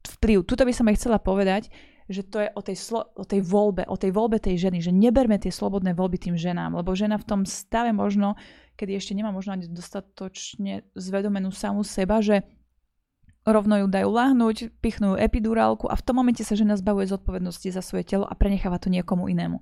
vplyv. 0.05 0.45
Tuto 0.45 0.63
by 0.63 0.74
som 0.74 0.88
aj 0.88 0.95
chcela 1.01 1.17
povedať, 1.17 1.74
že 2.05 2.21
to 2.21 2.38
je 2.45 2.50
o 2.53 2.62
tej, 2.62 2.77
slo- 2.77 3.09
o 3.17 3.25
tej 3.25 3.41
voľbe, 3.41 3.89
o 3.89 3.97
tej 3.97 4.13
voľbe 4.13 4.38
tej 4.38 4.62
ženy, 4.62 4.77
že 4.77 4.93
neberme 4.93 5.41
tie 5.41 5.50
slobodné 5.50 5.97
voľby 5.97 6.21
tým 6.21 6.38
ženám, 6.38 6.77
lebo 6.77 6.93
žena 6.93 7.17
v 7.17 7.25
tom 7.25 7.41
stave 7.50 7.89
možno, 7.89 8.38
kedy 8.77 8.93
ešte 8.93 9.17
nemá 9.17 9.33
možno 9.33 9.57
ani 9.57 9.65
dostatočne 9.65 10.85
zvedomenú 10.93 11.50
samú 11.50 11.81
seba, 11.81 12.21
že 12.21 12.45
rovno 13.45 13.85
ju 13.85 13.88
dajú 13.89 14.09
lahnúť, 14.09 14.74
pichnú 14.81 15.17
epidurálku 15.17 15.85
a 15.89 15.97
v 15.97 16.05
tom 16.05 16.21
momente 16.21 16.41
sa 16.41 16.57
žena 16.57 16.77
zbavuje 16.77 17.09
zodpovednosti 17.09 17.69
za 17.74 17.81
svoje 17.81 18.05
telo 18.05 18.25
a 18.25 18.33
prenecháva 18.38 18.81
to 18.81 18.93
niekomu 18.93 19.29
inému. 19.29 19.62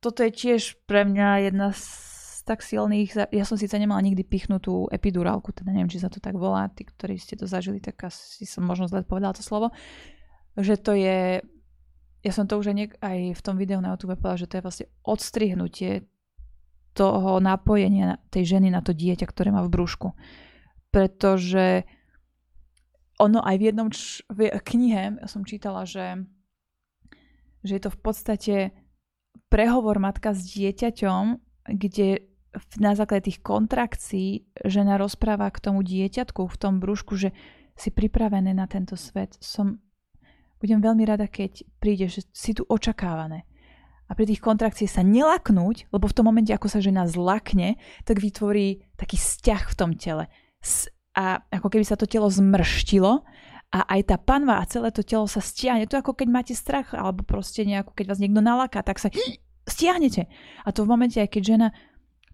Toto 0.00 0.24
je 0.24 0.32
tiež 0.32 0.82
pre 0.88 1.04
mňa 1.08 1.52
jedna 1.52 1.72
z 1.72 2.11
tak 2.42 2.62
silných, 2.62 3.30
ja 3.30 3.44
som 3.46 3.54
síce 3.54 3.78
nemala 3.78 4.02
nikdy 4.02 4.26
pichnutú 4.26 4.90
epidurálku, 4.90 5.54
teda 5.54 5.70
neviem, 5.70 5.90
či 5.90 6.02
sa 6.02 6.10
to 6.10 6.18
tak 6.18 6.34
volá, 6.34 6.66
tí, 6.74 6.82
ktorí 6.82 7.14
ste 7.18 7.38
to 7.38 7.46
zažili, 7.46 7.78
tak 7.78 8.02
asi 8.02 8.42
som 8.44 8.66
možno 8.66 8.90
zle 8.90 9.06
povedala 9.06 9.34
to 9.34 9.46
slovo, 9.46 9.70
že 10.58 10.74
to 10.76 10.92
je, 10.98 11.38
ja 12.22 12.32
som 12.34 12.50
to 12.50 12.58
už 12.58 12.74
aj, 12.74 12.76
niek- 12.76 12.98
aj 12.98 13.18
v 13.38 13.44
tom 13.44 13.54
videu 13.56 13.78
na 13.78 13.94
YouTube 13.94 14.18
povedala, 14.18 14.42
že 14.42 14.50
to 14.50 14.58
je 14.58 14.64
vlastne 14.66 14.86
odstrihnutie 15.06 15.92
toho 16.92 17.40
napojenia 17.40 18.20
tej 18.28 18.58
ženy 18.58 18.68
na 18.68 18.84
to 18.84 18.92
dieťa, 18.92 19.24
ktoré 19.24 19.48
má 19.48 19.64
v 19.64 19.72
brúšku. 19.72 20.12
Pretože 20.92 21.88
ono 23.16 23.40
aj 23.40 23.56
v 23.56 23.64
jednom 23.64 23.88
č- 23.88 24.26
v 24.28 24.52
knihe 24.52 25.24
som 25.24 25.46
čítala, 25.46 25.88
že, 25.88 26.20
že 27.64 27.72
je 27.78 27.82
to 27.82 27.90
v 27.94 28.00
podstate 28.02 28.56
prehovor 29.48 29.96
matka 30.02 30.36
s 30.36 30.44
dieťaťom, 30.52 31.40
kde 31.70 32.31
na 32.76 32.92
základe 32.92 33.32
tých 33.32 33.40
kontrakcií 33.40 34.44
žena 34.68 35.00
rozpráva 35.00 35.48
k 35.48 35.62
tomu 35.62 35.80
dieťatku 35.80 36.44
v 36.44 36.56
tom 36.60 36.78
brúšku, 36.78 37.16
že 37.16 37.32
si 37.76 37.88
pripravené 37.88 38.52
na 38.52 38.68
tento 38.68 38.96
svet. 38.96 39.40
Som 39.40 39.80
budem 40.60 40.78
veľmi 40.78 41.02
rada, 41.08 41.26
keď 41.26 41.64
príde, 41.80 42.06
že 42.06 42.22
si 42.30 42.52
tu 42.52 42.62
očakávané. 42.68 43.48
A 44.06 44.12
pri 44.12 44.28
tých 44.28 44.44
kontrakcií 44.44 44.84
sa 44.84 45.00
nelaknúť, 45.00 45.88
lebo 45.88 46.04
v 46.04 46.16
tom 46.16 46.28
momente, 46.28 46.52
ako 46.52 46.68
sa 46.68 46.84
žena 46.84 47.08
zlakne, 47.08 47.80
tak 48.04 48.20
vytvorí 48.20 48.84
taký 49.00 49.16
vzťah 49.16 49.62
v 49.72 49.74
tom 49.74 49.90
tele. 49.96 50.28
A 51.16 51.40
ako 51.48 51.72
keby 51.72 51.84
sa 51.88 51.96
to 51.96 52.04
telo 52.04 52.28
zmrštilo 52.28 53.24
a 53.72 53.80
aj 53.88 54.00
tá 54.12 54.16
panva 54.20 54.60
a 54.60 54.68
celé 54.68 54.92
to 54.92 55.00
telo 55.00 55.24
sa 55.24 55.40
stiahne. 55.40 55.88
To 55.88 55.96
ako 55.96 56.12
keď 56.12 56.28
máte 56.28 56.52
strach, 56.52 56.92
alebo 56.92 57.24
proste 57.24 57.64
nejako, 57.64 57.96
keď 57.96 58.04
vás 58.12 58.20
niekto 58.20 58.44
nalaká, 58.44 58.84
tak 58.84 59.00
sa 59.00 59.08
stiahnete. 59.74 60.28
A 60.62 60.68
to 60.76 60.84
v 60.84 60.92
momente, 60.92 61.16
aj 61.16 61.32
keď 61.32 61.42
žena, 61.42 61.68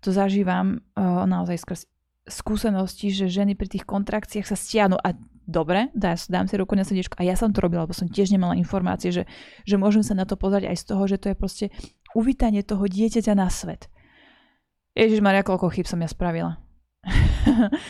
to 0.01 0.15
zažívam 0.15 0.83
uh, 0.97 1.27
naozaj 1.27 1.59
skrz 1.63 1.81
skúsenosti, 2.29 3.09
že 3.11 3.33
ženy 3.33 3.57
pri 3.57 3.69
tých 3.73 3.85
kontrakciách 3.89 4.47
sa 4.47 4.57
stiahnu 4.57 5.01
a 5.01 5.17
dobre, 5.49 5.89
dá, 5.97 6.15
dám 6.15 6.47
si 6.47 6.61
ruku 6.61 6.77
na 6.77 6.85
srdiečko. 6.85 7.17
A 7.19 7.25
ja 7.25 7.35
som 7.35 7.51
to 7.51 7.65
robila, 7.65 7.89
lebo 7.89 7.97
som 7.97 8.07
tiež 8.07 8.31
nemala 8.31 8.55
informácie, 8.55 9.11
že, 9.11 9.25
že 9.65 9.81
môžem 9.81 10.05
sa 10.05 10.13
na 10.13 10.29
to 10.29 10.37
pozrieť 10.37 10.69
aj 10.69 10.77
z 10.77 10.85
toho, 10.85 11.03
že 11.09 11.17
to 11.17 11.33
je 11.33 11.37
proste 11.37 11.67
uvítanie 12.13 12.61
toho 12.61 12.85
dieťaťa 12.85 13.33
na 13.33 13.49
svet. 13.49 13.89
Ježiš 14.93 15.25
Maria, 15.25 15.43
koľko 15.43 15.73
chyb 15.73 15.89
som 15.89 16.05
ja 16.05 16.09
spravila. 16.09 16.61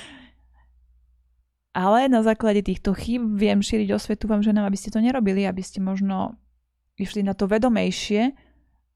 Ale 1.78 2.10
na 2.10 2.22
základe 2.22 2.62
týchto 2.62 2.94
chyb 2.94 3.38
viem 3.38 3.62
šíriť 3.62 3.90
osvetu 3.94 4.26
vám 4.26 4.42
ženám, 4.42 4.66
aby 4.66 4.78
ste 4.78 4.90
to 4.90 5.02
nerobili, 5.02 5.46
aby 5.46 5.62
ste 5.62 5.78
možno 5.78 6.38
išli 6.98 7.22
na 7.22 7.34
to 7.38 7.46
vedomejšie 7.46 8.34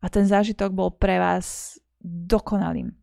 a 0.02 0.07
ten 0.11 0.26
zážitok 0.26 0.75
bol 0.75 0.90
pre 0.90 1.23
vás 1.23 1.78
dokonalým 2.02 3.02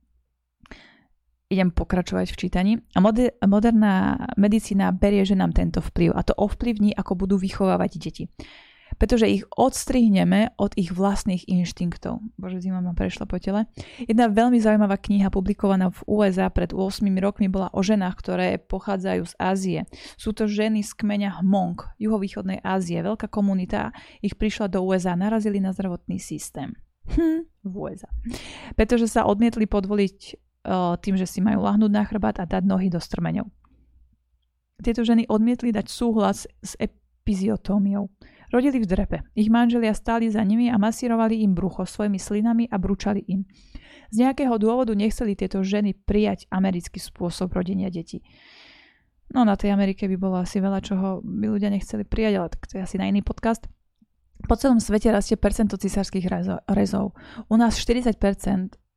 idem 1.50 1.74
pokračovať 1.74 2.30
v 2.30 2.40
čítaní. 2.40 2.72
A 2.94 3.02
moder- 3.02 3.34
moderná 3.42 4.30
medicína 4.38 4.94
berie 4.94 5.26
ženám 5.26 5.52
tento 5.52 5.82
vplyv 5.82 6.14
a 6.14 6.22
to 6.22 6.38
ovplyvní, 6.38 6.94
ako 6.94 7.18
budú 7.18 7.36
vychovávať 7.42 7.92
deti. 7.98 8.24
Pretože 8.98 9.30
ich 9.30 9.46
odstrihneme 9.54 10.58
od 10.58 10.74
ich 10.76 10.92
vlastných 10.92 11.46
inštinktov. 11.46 12.20
Bože, 12.36 12.60
zima 12.60 12.82
ma 12.82 12.98
prešla 12.98 13.30
po 13.30 13.38
tele. 13.38 13.70
Jedna 14.02 14.28
veľmi 14.28 14.58
zaujímavá 14.60 14.98
kniha 14.98 15.30
publikovaná 15.30 15.94
v 15.94 16.02
USA 16.10 16.50
pred 16.50 16.74
8 16.74 17.06
rokmi 17.22 17.48
bola 17.48 17.70
o 17.72 17.86
ženách, 17.86 18.16
ktoré 18.18 18.48
pochádzajú 18.60 19.24
z 19.30 19.34
Ázie. 19.40 19.80
Sú 20.18 20.34
to 20.34 20.50
ženy 20.50 20.82
z 20.82 20.92
kmeňa 20.98 21.40
Hmong, 21.40 21.80
juhovýchodnej 22.02 22.60
Ázie. 22.66 23.06
Veľká 23.06 23.30
komunita 23.30 23.94
ich 24.26 24.36
prišla 24.36 24.74
do 24.74 24.84
USA, 24.84 25.14
narazili 25.14 25.62
na 25.62 25.72
zdravotný 25.72 26.18
systém. 26.18 26.76
Hm, 27.10 27.46
v 27.66 27.74
USA. 27.74 28.10
Pretože 28.74 29.08
sa 29.10 29.26
odmietli 29.26 29.66
podvoliť 29.66 30.49
tým, 31.02 31.18
že 31.18 31.26
si 31.26 31.42
majú 31.42 31.66
lahnúť 31.66 31.92
na 31.92 32.04
chrbát 32.06 32.38
a 32.38 32.46
dať 32.46 32.64
nohy 32.64 32.94
do 32.94 33.02
strmeňov. 33.02 33.50
Tieto 34.80 35.04
ženy 35.04 35.28
odmietli 35.28 35.76
dať 35.76 35.92
súhlas 35.92 36.48
s 36.64 36.78
epiziotómiou. 36.80 38.08
Rodili 38.50 38.82
v 38.82 38.90
drepe. 38.90 39.18
Ich 39.38 39.52
manželia 39.52 39.94
stáli 39.94 40.32
za 40.32 40.42
nimi 40.42 40.74
a 40.74 40.82
masírovali 40.82 41.46
im 41.46 41.54
brucho 41.54 41.86
svojimi 41.86 42.18
slinami 42.18 42.66
a 42.72 42.82
brúčali 42.82 43.22
im. 43.30 43.46
Z 44.10 44.26
nejakého 44.26 44.58
dôvodu 44.58 44.96
nechceli 44.98 45.38
tieto 45.38 45.62
ženy 45.62 45.94
prijať 45.94 46.50
americký 46.50 46.98
spôsob 46.98 47.54
rodenia 47.54 47.94
detí. 47.94 48.26
No 49.30 49.46
na 49.46 49.54
tej 49.54 49.70
Amerike 49.70 50.10
by 50.10 50.18
bolo 50.18 50.42
asi 50.42 50.58
veľa, 50.58 50.82
čoho 50.82 51.22
by 51.22 51.46
ľudia 51.46 51.70
nechceli 51.70 52.02
prijať, 52.02 52.34
ale 52.42 52.50
tak 52.50 52.66
to 52.66 52.82
je 52.82 52.82
asi 52.82 52.98
na 52.98 53.06
iný 53.06 53.22
podcast. 53.22 53.70
Po 54.50 54.58
celom 54.58 54.82
svete 54.82 55.14
rastie 55.14 55.38
percento 55.38 55.78
cisárskych 55.78 56.26
rezov. 56.66 57.14
U 57.52 57.56
nás 57.60 57.78
40% 57.78 58.18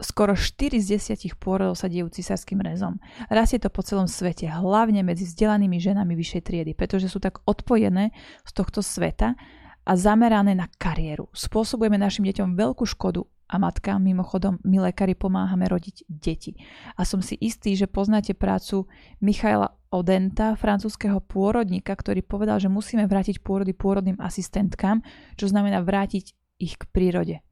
skoro 0.02 0.34
4 0.36 0.82
z 0.82 0.98
10 1.16 1.38
pôrodov 1.38 1.78
sa 1.78 1.88
dejú 1.88 2.10
cisárským 2.10 2.60
rezom. 2.60 3.00
Rastie 3.30 3.62
to 3.62 3.70
po 3.70 3.86
celom 3.86 4.10
svete, 4.10 4.50
hlavne 4.50 5.00
medzi 5.06 5.24
vzdelanými 5.24 5.78
ženami 5.78 6.12
vyššej 6.12 6.42
triedy, 6.42 6.72
pretože 6.74 7.08
sú 7.08 7.22
tak 7.22 7.40
odpojené 7.46 8.10
z 8.42 8.50
tohto 8.52 8.82
sveta 8.82 9.38
a 9.82 9.92
zamerané 9.98 10.54
na 10.54 10.70
kariéru. 10.70 11.30
Spôsobujeme 11.34 11.98
našim 11.98 12.26
deťom 12.26 12.54
veľkú 12.54 12.84
škodu 12.86 13.26
a 13.52 13.60
matkám, 13.60 14.00
mimochodom, 14.00 14.56
my 14.64 14.88
lekári 14.88 15.12
pomáhame 15.12 15.68
rodiť 15.68 16.08
deti. 16.08 16.56
A 16.96 17.04
som 17.04 17.20
si 17.20 17.36
istý, 17.36 17.76
že 17.76 17.84
poznáte 17.84 18.32
prácu 18.32 18.88
Michaela 19.20 19.76
Odenta, 19.92 20.56
francúzského 20.56 21.20
pôrodníka, 21.20 21.92
ktorý 21.92 22.24
povedal, 22.24 22.56
že 22.56 22.72
musíme 22.72 23.04
vrátiť 23.04 23.44
pôrody 23.44 23.76
pôrodným 23.76 24.16
asistentkám, 24.16 25.04
čo 25.36 25.52
znamená 25.52 25.84
vrátiť 25.84 26.32
ich 26.56 26.80
k 26.80 26.88
prírode. 26.88 27.44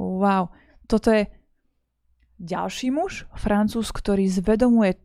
Wow, 0.00 0.56
toto 0.88 1.12
je 1.12 1.28
ďalší 2.36 2.92
muž, 2.92 3.24
francúz, 3.36 3.88
ktorý 3.92 4.28
zvedomuje 4.28 5.00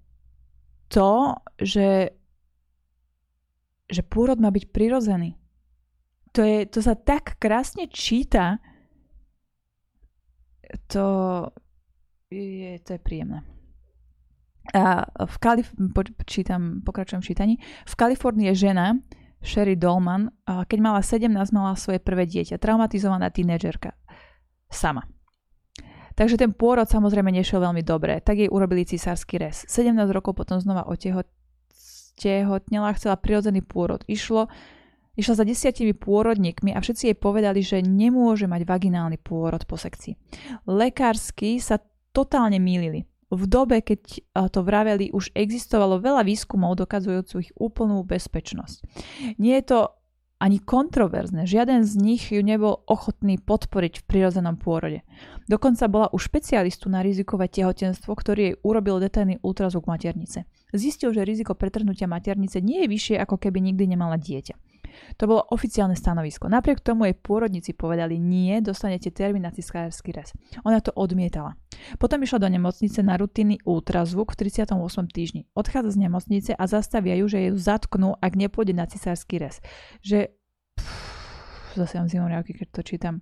to, 0.92 1.40
že, 1.56 2.12
že 3.88 4.02
pôrod 4.04 4.38
má 4.40 4.52
byť 4.52 4.66
prirodzený. 4.70 5.40
To, 6.36 6.44
je, 6.44 6.68
to 6.68 6.80
sa 6.80 6.96
tak 6.96 7.40
krásne 7.40 7.88
číta, 7.92 8.60
to 10.88 11.08
je, 12.32 12.80
to 12.80 12.90
je 12.96 13.00
príjemné. 13.00 13.44
A 14.72 15.04
v 15.28 15.36
Kalif- 15.42 15.76
po, 15.92 16.06
čítam, 16.24 16.80
pokračujem 16.86 17.20
v 17.20 17.28
čítaní. 17.28 17.54
V 17.84 17.94
Kalifornii 17.98 18.48
je 18.54 18.72
žena, 18.72 18.96
Sherry 19.42 19.74
Dolman, 19.76 20.30
keď 20.46 20.80
mala 20.80 21.02
17, 21.02 21.28
mala 21.52 21.74
svoje 21.74 21.98
prvé 21.98 22.30
dieťa, 22.30 22.62
traumatizovaná 22.62 23.34
tínedžerka. 23.34 23.98
Sama. 24.70 25.04
Takže 26.22 26.38
ten 26.38 26.54
pôrod 26.54 26.86
samozrejme 26.86 27.34
nešiel 27.34 27.66
veľmi 27.66 27.82
dobre, 27.82 28.22
tak 28.22 28.38
jej 28.38 28.46
urobili 28.46 28.86
cisársky 28.86 29.42
rez. 29.42 29.66
17 29.66 29.98
rokov 30.14 30.38
potom 30.38 30.62
znova 30.62 30.86
otehotnela, 30.86 31.34
chcela 32.94 33.18
prirodzený 33.18 33.66
pôrod. 33.66 34.06
Išlo, 34.06 34.46
išla 35.18 35.34
za 35.42 35.42
desiatimi 35.42 35.98
pôrodníkmi 35.98 36.78
a 36.78 36.80
všetci 36.86 37.10
jej 37.10 37.18
povedali, 37.18 37.66
že 37.66 37.82
nemôže 37.82 38.46
mať 38.46 38.70
vaginálny 38.70 39.18
pôrod 39.18 39.66
po 39.66 39.82
sekcii. 39.82 40.14
Lekársky 40.70 41.58
sa 41.58 41.82
totálne 42.14 42.62
mýlili. 42.62 43.10
V 43.34 43.44
dobe, 43.50 43.82
keď 43.82 44.22
to 44.54 44.62
vraveli, 44.62 45.10
už 45.10 45.34
existovalo 45.34 45.98
veľa 45.98 46.22
výskumov 46.22 46.78
dokazujúcich 46.78 47.58
úplnú 47.58 48.06
bezpečnosť. 48.06 48.78
Nie 49.42 49.66
je 49.66 49.74
to 49.74 49.80
ani 50.42 50.58
kontroverzne. 50.58 51.46
Žiaden 51.46 51.86
z 51.86 51.94
nich 52.02 52.34
ju 52.34 52.42
nebol 52.42 52.82
ochotný 52.90 53.38
podporiť 53.38 54.02
v 54.02 54.08
prirodzenom 54.10 54.58
pôrode. 54.58 55.06
Dokonca 55.46 55.86
bola 55.86 56.10
u 56.10 56.18
špecialistu 56.18 56.90
na 56.90 57.06
rizikové 57.06 57.46
tehotenstvo, 57.46 58.10
ktorý 58.18 58.42
jej 58.42 58.56
urobil 58.66 58.98
detailný 58.98 59.38
ultrazvuk 59.46 59.86
maternice. 59.86 60.50
Zistil, 60.74 61.14
že 61.14 61.22
riziko 61.22 61.54
pretrhnutia 61.54 62.10
maternice 62.10 62.58
nie 62.58 62.82
je 62.84 62.88
vyššie, 62.90 63.16
ako 63.22 63.38
keby 63.38 63.62
nikdy 63.62 63.94
nemala 63.94 64.18
dieťa. 64.18 64.71
To 65.18 65.24
bolo 65.28 65.42
oficiálne 65.52 65.96
stanovisko. 65.96 66.52
Napriek 66.52 66.84
tomu 66.84 67.08
jej 67.08 67.16
pôrodníci 67.16 67.76
povedali 67.76 68.18
nie, 68.18 68.60
dostanete 68.60 69.12
termín 69.12 69.44
na 69.46 69.52
cisársky 69.54 70.12
rez. 70.12 70.34
Ona 70.64 70.80
to 70.82 70.92
odmietala. 70.96 71.56
Potom 71.98 72.22
išla 72.22 72.46
do 72.46 72.50
nemocnice 72.50 73.02
na 73.02 73.18
rutinný 73.18 73.58
ultrazvuk 73.66 74.34
v 74.34 74.48
38. 74.48 74.76
týždni. 75.10 75.42
Odchádza 75.58 75.98
z 75.98 76.02
nemocnice 76.08 76.52
a 76.54 76.64
zastavia 76.70 77.18
ju, 77.18 77.26
že 77.28 77.50
ju 77.50 77.58
zatknú, 77.58 78.16
ak 78.22 78.34
nepôjde 78.38 78.74
na 78.78 78.86
cisársky 78.86 79.42
rez. 79.42 79.60
Že... 80.06 80.34
Pff, 80.78 81.78
zase 81.80 81.98
mám 81.98 82.10
zimomriavky, 82.12 82.54
keď 82.54 82.68
to 82.70 82.82
čítam. 82.86 83.16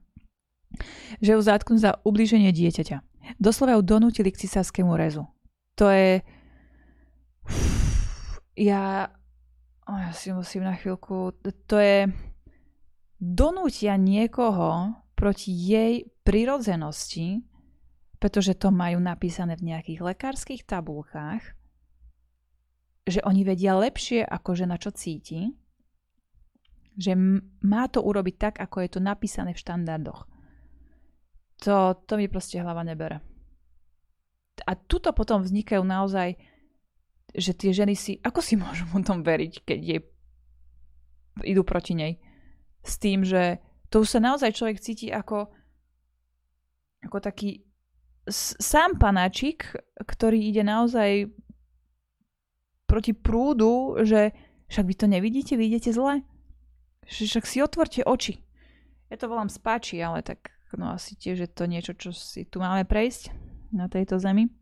Že 1.23 1.39
ju 1.39 1.41
zatknú 1.41 1.75
za 1.79 1.97
ublíženie 2.05 2.53
dieťaťa. 2.53 3.01
Doslova 3.37 3.77
ju 3.77 3.81
donútili 3.85 4.29
k 4.33 4.41
cisárskému 4.45 4.93
rezu. 4.97 5.25
To 5.77 5.89
je... 5.89 6.21
Ja 8.59 9.15
Oh, 9.89 9.97
ja 9.97 10.13
si 10.13 10.29
musím 10.29 10.69
na 10.69 10.77
chvíľku... 10.77 11.33
To 11.41 11.75
je... 11.81 12.05
donútia 13.17 13.97
niekoho 13.97 14.93
proti 15.17 15.49
jej 15.49 16.05
prirodzenosti, 16.21 17.41
pretože 18.21 18.53
to 18.53 18.69
majú 18.69 19.01
napísané 19.01 19.57
v 19.57 19.73
nejakých 19.73 20.05
lekárskych 20.05 20.61
tabulkách, 20.61 21.41
že 23.09 23.19
oni 23.25 23.41
vedia 23.41 23.73
lepšie, 23.81 24.21
ako 24.21 24.49
žena 24.53 24.77
čo 24.77 24.93
cíti, 24.93 25.57
že 26.93 27.17
má 27.65 27.89
to 27.89 28.05
urobiť 28.05 28.35
tak, 28.37 28.53
ako 28.61 28.85
je 28.85 28.89
to 28.93 28.99
napísané 29.01 29.57
v 29.57 29.61
štandardoch. 29.65 30.29
To, 31.65 31.97
to 32.05 32.13
mi 32.13 32.29
proste 32.29 32.61
hlava 32.61 32.85
nebere. 32.85 33.25
A 34.69 34.77
tuto 34.77 35.17
potom 35.17 35.41
vznikajú 35.41 35.81
naozaj, 35.81 36.37
že 37.35 37.53
tie 37.53 37.71
ženy 37.73 37.93
si, 37.93 38.17
ako 38.21 38.39
si 38.41 38.57
môžu 38.57 38.85
tom 39.05 39.21
veriť, 39.21 39.53
keď 39.65 39.79
jej 39.79 40.01
idú 41.45 41.61
proti 41.63 41.93
nej. 41.95 42.13
S 42.83 42.97
tým, 42.97 43.23
že 43.23 43.59
to 43.89 44.03
už 44.03 44.17
sa 44.17 44.19
naozaj 44.21 44.55
človek 44.55 44.79
cíti 44.79 45.09
ako, 45.09 45.49
ako 47.05 47.17
taký 47.19 47.65
sám 48.33 49.01
panáčik, 49.01 49.73
ktorý 49.97 50.37
ide 50.37 50.61
naozaj 50.61 51.29
proti 52.85 53.13
prúdu, 53.13 53.97
že 54.05 54.33
však 54.69 54.85
vy 54.85 54.95
to 54.97 55.05
nevidíte, 55.09 55.53
vy 55.57 55.69
idete 55.69 55.93
zle. 55.93 56.21
Však 57.09 57.45
si 57.45 57.61
otvorte 57.61 58.05
oči. 58.05 58.45
Ja 59.09 59.17
to 59.17 59.29
volám 59.29 59.49
spáči, 59.49 59.97
ale 59.97 60.21
tak 60.21 60.53
no 60.77 60.93
asi 60.93 61.17
tiež 61.17 61.37
je 61.45 61.49
to 61.49 61.65
niečo, 61.65 61.97
čo 61.97 62.13
si 62.13 62.45
tu 62.45 62.61
máme 62.61 62.85
prejsť 62.85 63.33
na 63.73 63.89
tejto 63.89 64.21
zemi. 64.21 64.53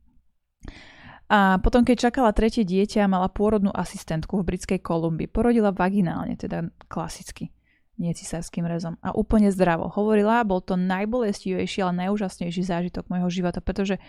A 1.27 1.59
potom, 1.59 1.83
keď 1.83 2.07
čakala 2.07 2.31
tretie 2.31 2.63
dieťa, 2.63 3.11
mala 3.11 3.27
pôrodnú 3.27 3.67
asistentku 3.75 4.39
v 4.39 4.47
britskej 4.47 4.79
Kolumbii. 4.79 5.27
Porodila 5.27 5.75
vaginálne, 5.75 6.39
teda 6.39 6.71
klasicky, 6.87 7.51
nie 7.99 8.15
cisárským 8.15 8.63
rezom. 8.63 8.95
A 9.03 9.11
úplne 9.11 9.51
zdravo. 9.51 9.91
Hovorila, 9.91 10.47
bol 10.47 10.63
to 10.63 10.79
najbolestivejší, 10.79 11.83
ale 11.83 12.07
najúžasnejší 12.07 12.63
zážitok 12.63 13.11
môjho 13.11 13.27
života, 13.27 13.59
pretože 13.59 13.99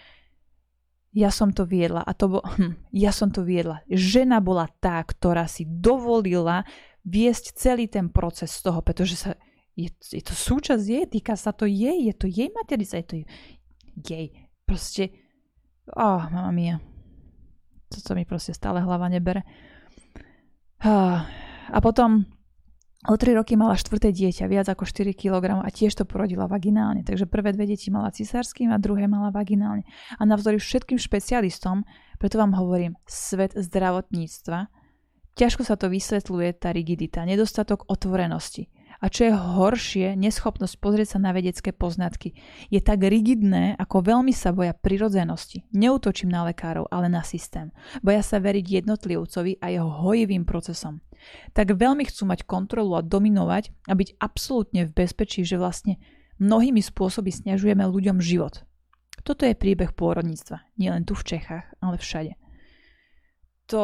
ja 1.10 1.34
som 1.34 1.50
to 1.50 1.66
viedla 1.66 2.06
a 2.06 2.14
to 2.14 2.38
bol, 2.38 2.42
hm, 2.44 2.78
ja 2.94 3.10
som 3.10 3.34
to 3.34 3.42
viedla. 3.42 3.82
Žena 3.90 4.38
bola 4.38 4.70
tá, 4.78 5.02
ktorá 5.02 5.50
si 5.50 5.66
dovolila 5.66 6.62
viesť 7.02 7.58
celý 7.58 7.90
ten 7.90 8.12
proces 8.12 8.54
z 8.54 8.62
toho, 8.62 8.78
pretože 8.78 9.18
sa, 9.18 9.34
je, 9.74 9.90
je 9.90 10.22
to 10.22 10.38
súčasť 10.38 10.84
jej, 10.84 11.04
týka 11.10 11.34
sa 11.34 11.50
to 11.50 11.66
jej, 11.66 12.06
je 12.06 12.14
to 12.14 12.30
jej 12.30 12.52
materica, 12.54 12.94
je 13.00 13.06
to 13.10 13.16
jej. 14.06 14.26
Proste, 14.68 15.10
oh, 15.96 16.28
mama 16.30 16.52
mia. 16.54 16.76
Toto 17.88 18.12
mi 18.14 18.28
proste 18.28 18.52
stále 18.52 18.84
hlava 18.84 19.08
nebere. 19.08 19.42
A 20.84 21.78
potom 21.82 22.24
O 23.06 23.14
3 23.14 23.38
roky 23.38 23.54
mala 23.54 23.78
štvrté 23.78 24.10
dieťa, 24.10 24.50
viac 24.50 24.66
ako 24.66 24.82
4 24.82 25.14
kg 25.14 25.62
a 25.62 25.68
tiež 25.70 25.94
to 25.94 26.02
porodila 26.02 26.50
vaginálne. 26.50 27.06
Takže 27.06 27.30
prvé 27.30 27.54
dve 27.54 27.70
deti 27.70 27.94
mala 27.94 28.10
cisárským 28.10 28.74
a 28.74 28.82
druhé 28.82 29.06
mala 29.06 29.30
vaginálne. 29.30 29.86
A 30.18 30.26
navzdory 30.26 30.58
všetkým 30.58 30.98
špecialistom, 30.98 31.86
preto 32.18 32.42
vám 32.42 32.58
hovorím, 32.58 32.98
svet 33.06 33.54
zdravotníctva 33.54 34.66
Ťažko 35.38 35.62
sa 35.62 35.78
to 35.78 35.86
vysvetľuje, 35.86 36.50
tá 36.58 36.74
rigidita, 36.74 37.22
nedostatok 37.22 37.86
otvorenosti. 37.86 38.66
A 38.98 39.06
čo 39.06 39.30
je 39.30 39.32
horšie, 39.32 40.18
neschopnosť 40.18 40.74
pozrieť 40.82 41.14
sa 41.14 41.18
na 41.22 41.30
vedecké 41.30 41.70
poznatky. 41.70 42.34
Je 42.66 42.82
tak 42.82 43.06
rigidné, 43.06 43.78
ako 43.78 44.02
veľmi 44.02 44.34
sa 44.34 44.50
boja 44.50 44.74
prirodzenosti. 44.74 45.62
Neutočím 45.70 46.34
na 46.34 46.42
lekárov, 46.50 46.90
ale 46.90 47.06
na 47.06 47.22
systém. 47.22 47.70
Boja 48.02 48.26
sa 48.26 48.42
veriť 48.42 48.82
jednotlivcovi 48.82 49.62
a 49.62 49.70
jeho 49.70 49.86
hojivým 49.86 50.42
procesom. 50.42 50.98
Tak 51.54 51.78
veľmi 51.78 52.10
chcú 52.10 52.26
mať 52.26 52.42
kontrolu 52.42 52.98
a 52.98 53.06
dominovať 53.06 53.70
a 53.86 53.94
byť 53.94 54.18
absolútne 54.18 54.86
v 54.86 54.94
bezpečí, 54.94 55.46
že 55.46 55.62
vlastne 55.62 56.02
mnohými 56.42 56.82
spôsoby 56.82 57.30
sňažujeme 57.30 57.86
ľuďom 57.86 58.18
život. 58.18 58.66
Toto 59.22 59.46
je 59.46 59.58
príbeh 59.58 59.94
pôrodníctva. 59.94 60.62
Nielen 60.78 61.06
tu 61.06 61.14
v 61.14 61.26
Čechách, 61.26 61.66
ale 61.82 61.98
všade. 61.98 62.34
To 63.70 63.82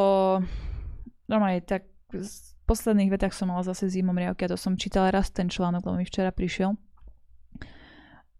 normálne 1.26 1.60
tak 1.62 1.86
posledných 2.64 3.12
vetách 3.12 3.36
som 3.36 3.52
mala 3.52 3.64
zase 3.64 3.92
zimom 3.92 4.16
riavky 4.16 4.48
a 4.48 4.52
to 4.52 4.58
som 4.58 4.80
čítala 4.80 5.12
raz 5.12 5.28
ten 5.30 5.48
článok, 5.48 5.84
lebo 5.84 6.00
mi 6.00 6.08
včera 6.08 6.32
prišiel. 6.32 6.76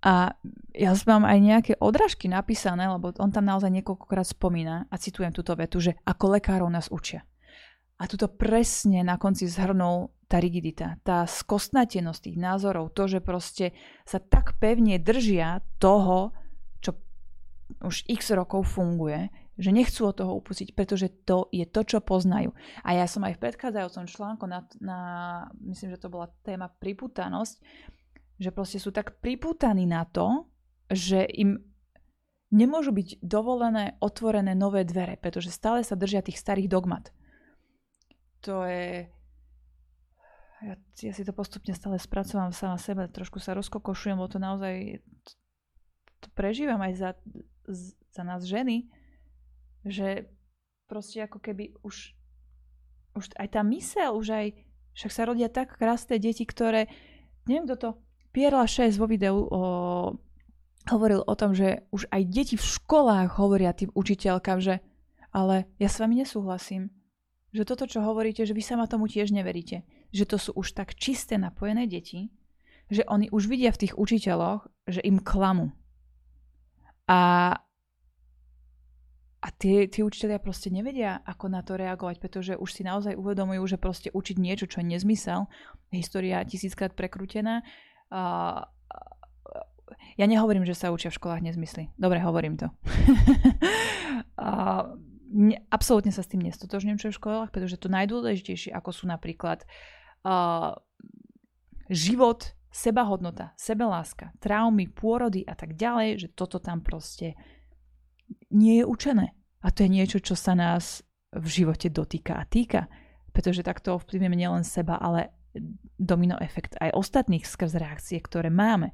A 0.05 0.37
ja 0.77 0.93
mám 1.09 1.25
aj 1.25 1.39
nejaké 1.41 1.73
odrážky 1.81 2.29
napísané, 2.29 2.85
lebo 2.85 3.17
on 3.17 3.33
tam 3.33 3.49
naozaj 3.49 3.73
niekoľkokrát 3.73 4.29
spomína 4.29 4.85
a 4.93 4.95
citujem 5.01 5.33
túto 5.33 5.57
vetu, 5.57 5.81
že 5.81 5.97
ako 6.05 6.37
lekárov 6.37 6.69
nás 6.69 6.93
učia. 6.93 7.25
A 7.97 8.05
tuto 8.05 8.29
presne 8.29 9.01
na 9.01 9.17
konci 9.17 9.49
zhrnul 9.49 10.13
tá 10.29 10.37
rigidita, 10.43 11.01
tá 11.07 11.25
skostnatenosť 11.25 12.21
tých 12.21 12.37
názorov, 12.37 12.93
to, 12.93 13.09
že 13.09 13.25
proste 13.25 13.73
sa 14.05 14.21
tak 14.21 14.61
pevne 14.61 15.01
držia 15.01 15.65
toho, 15.81 16.37
už 17.85 18.09
x 18.09 18.33
rokov 18.33 18.65
funguje, 18.67 19.29
že 19.55 19.71
nechcú 19.71 20.11
od 20.11 20.19
toho 20.19 20.33
upustiť, 20.43 20.75
pretože 20.75 21.13
to 21.23 21.47
je 21.55 21.63
to, 21.63 21.87
čo 21.87 21.99
poznajú. 22.03 22.51
A 22.83 22.99
ja 22.99 23.07
som 23.07 23.23
aj 23.23 23.39
v 23.39 23.43
predchádzajúcom 23.49 24.05
článku 24.11 24.45
na, 24.51 24.67
na 24.83 24.99
myslím, 25.63 25.95
že 25.95 26.03
to 26.03 26.11
bola 26.11 26.33
téma 26.43 26.67
priputanosť, 26.67 27.63
že 28.43 28.51
proste 28.51 28.83
sú 28.83 28.91
tak 28.91 29.23
priputaní 29.23 29.87
na 29.87 30.03
to, 30.03 30.51
že 30.91 31.23
im 31.23 31.63
nemôžu 32.51 32.91
byť 32.91 33.23
dovolené 33.23 33.95
otvorené 34.03 34.59
nové 34.59 34.83
dvere, 34.83 35.19
pretože 35.19 35.55
stále 35.55 35.87
sa 35.87 35.99
držia 35.99 36.23
tých 36.23 36.39
starých 36.39 36.71
dogmat. 36.71 37.15
To 38.47 38.67
je... 38.67 39.07
Ja, 40.65 40.75
ja 40.81 41.13
si 41.13 41.23
to 41.27 41.37
postupne 41.37 41.77
stále 41.77 42.01
spracovám 42.01 42.55
sama 42.55 42.81
sebe, 42.81 43.07
trošku 43.11 43.37
sa 43.39 43.53
rozkokošujem, 43.53 44.17
lebo 44.17 44.33
to 44.33 44.41
naozaj 44.41 45.03
to, 46.25 46.29
prežívam 46.33 46.81
aj 46.81 46.93
za, 46.97 47.11
za 47.69 48.23
nás 48.23 48.45
ženy, 48.45 48.89
že 49.85 50.29
proste 50.89 51.25
ako 51.25 51.41
keby 51.41 51.77
už, 51.83 52.15
už 53.17 53.25
aj 53.37 53.49
tá 53.53 53.61
mysel, 53.67 54.17
už 54.17 54.29
aj, 54.31 54.47
však 54.95 55.11
sa 55.13 55.23
rodia 55.25 55.49
tak 55.49 55.77
krásne 55.77 56.21
deti, 56.21 56.45
ktoré, 56.45 56.89
neviem 57.49 57.67
kto 57.69 57.77
to, 57.77 57.91
Pierla 58.35 58.67
6 58.67 58.99
vo 58.99 59.07
videu 59.07 59.47
o, 59.47 59.61
hovoril 60.91 61.23
o 61.23 61.35
tom, 61.39 61.55
že 61.55 61.87
už 61.95 62.11
aj 62.11 62.23
deti 62.27 62.59
v 62.59 62.67
školách 62.67 63.39
hovoria 63.39 63.71
tým 63.71 63.95
učiteľkám, 63.95 64.59
že 64.59 64.83
ale 65.35 65.67
ja 65.79 65.91
s 65.91 65.99
vami 65.99 66.23
nesúhlasím. 66.23 66.91
Že 67.55 67.63
toto, 67.67 67.85
čo 67.87 68.03
hovoríte, 68.03 68.43
že 68.43 68.55
vy 68.55 68.63
sa 68.63 68.75
ma 68.75 68.91
tomu 68.91 69.07
tiež 69.07 69.31
neveríte. 69.31 69.87
Že 70.11 70.25
to 70.27 70.37
sú 70.39 70.51
už 70.59 70.75
tak 70.75 70.99
čisté 70.99 71.39
napojené 71.39 71.87
deti, 71.87 72.35
že 72.91 73.07
oni 73.07 73.31
už 73.31 73.47
vidia 73.47 73.71
v 73.75 73.87
tých 73.87 73.95
učiteľoch, 73.95 74.67
že 74.91 75.03
im 75.03 75.23
klamu. 75.23 75.75
A 77.09 77.53
a 79.45 79.53
tie, 79.53 79.85
tie 79.93 80.01
učiteľia 80.01 80.41
proste 80.41 80.73
nevedia, 80.73 81.21
ako 81.29 81.53
na 81.53 81.61
to 81.61 81.77
reagovať, 81.77 82.17
pretože 82.17 82.53
už 82.57 82.71
si 82.73 82.81
naozaj 82.81 83.13
uvedomujú, 83.13 83.61
že 83.69 83.77
proste 83.77 84.09
učiť 84.09 84.41
niečo, 84.41 84.65
čo 84.65 84.81
je 84.81 84.89
nezmysel, 84.97 85.45
história 85.93 86.41
tisíckrát 86.49 86.97
prekrútená. 86.97 87.61
Uh, 88.09 88.65
ja 90.17 90.25
nehovorím, 90.25 90.65
že 90.65 90.73
sa 90.73 90.89
učia 90.89 91.13
v 91.13 91.21
školách 91.21 91.45
nezmysly. 91.45 91.93
Dobre, 92.01 92.25
hovorím 92.25 92.57
to. 92.57 92.73
uh, 94.41 94.97
ne, 95.29 95.61
absolútne 95.69 96.09
sa 96.09 96.25
s 96.25 96.33
tým 96.33 96.41
nestotožňujem, 96.41 96.97
čo 96.97 97.07
je 97.11 97.15
v 97.15 97.21
školách, 97.21 97.53
pretože 97.53 97.77
to 97.77 97.93
najdôležitejšie, 97.93 98.73
ako 98.73 98.97
sú 98.97 99.05
napríklad 99.05 99.69
uh, 100.25 100.73
život, 101.93 102.57
sebahodnota, 102.75 103.55
sebeláska, 103.55 104.35
traumy, 104.43 104.91
pôrody 104.91 105.47
a 105.47 105.55
tak 105.55 105.79
ďalej, 105.79 106.27
že 106.27 106.29
toto 106.35 106.59
tam 106.59 106.83
proste 106.83 107.39
nie 108.51 108.83
je 108.83 108.85
učené. 108.85 109.31
A 109.63 109.71
to 109.71 109.87
je 109.87 109.95
niečo, 109.95 110.19
čo 110.19 110.35
sa 110.35 110.59
nás 110.59 111.07
v 111.31 111.47
živote 111.47 111.87
dotýka 111.87 112.35
a 112.35 112.43
týka. 112.43 112.91
Pretože 113.31 113.63
takto 113.63 113.95
ovplyvníme 113.95 114.35
nielen 114.35 114.67
seba, 114.67 114.99
ale 114.99 115.31
domino 115.95 116.35
efekt 116.43 116.75
aj 116.83 116.99
ostatných 116.99 117.47
skrz 117.47 117.79
reakcie, 117.79 118.19
ktoré 118.19 118.51
máme. 118.51 118.91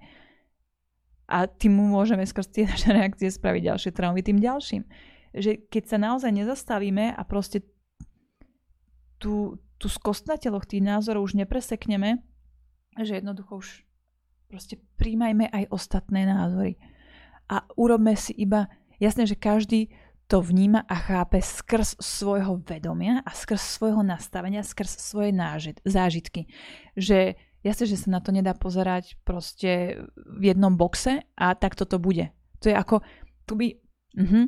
A 1.25 1.49
tým 1.49 1.73
môžeme 1.73 2.29
skrz 2.29 2.53
tie 2.53 2.65
naše 2.69 2.93
reakcie 3.01 3.33
spraviť 3.33 3.63
ďalšie 3.65 3.91
traumy 3.97 4.21
tým 4.21 4.45
ďalším. 4.45 4.85
Že 5.33 5.73
keď 5.73 5.83
sa 5.89 5.97
naozaj 5.97 6.31
nezastavíme 6.37 7.17
a 7.17 7.23
proste 7.25 7.65
tú, 9.17 9.57
tú 9.81 9.89
skostnateľoch 9.89 10.69
tých 10.69 10.85
názorov 10.85 11.33
už 11.33 11.41
nepresekneme, 11.41 12.21
že 12.99 13.23
jednoducho 13.23 13.61
už 13.61 13.69
proste 14.51 14.83
príjmajme 14.99 15.47
aj 15.47 15.71
ostatné 15.71 16.27
názory. 16.27 16.81
A 17.51 17.67
urobme 17.75 18.15
si 18.15 18.35
iba 18.35 18.71
Jasné, 19.01 19.25
že 19.25 19.41
každý 19.41 19.89
to 20.29 20.45
vníma 20.45 20.85
a 20.87 20.95
chápe 20.95 21.41
skrz 21.41 21.99
svojho 21.99 22.61
vedomia 22.63 23.25
a 23.25 23.33
skrz 23.33 23.81
svojho 23.81 24.05
nastavenia, 24.05 24.63
skrz 24.63 25.01
svoje 25.01 25.33
nážit, 25.35 25.81
zážitky. 25.83 26.47
Že 26.95 27.35
jasné, 27.65 27.85
že 27.89 27.99
sa 27.99 28.15
na 28.15 28.21
to 28.21 28.31
nedá 28.31 28.55
pozerať 28.55 29.19
proste 29.25 30.05
v 30.15 30.43
jednom 30.53 30.77
boxe 30.77 31.25
a 31.35 31.57
tak 31.57 31.75
toto 31.75 31.99
bude. 31.99 32.31
To 32.63 32.71
je 32.71 32.77
ako, 32.77 33.03
tu 33.49 33.57
by... 33.57 33.67
Uh-huh. 34.21 34.47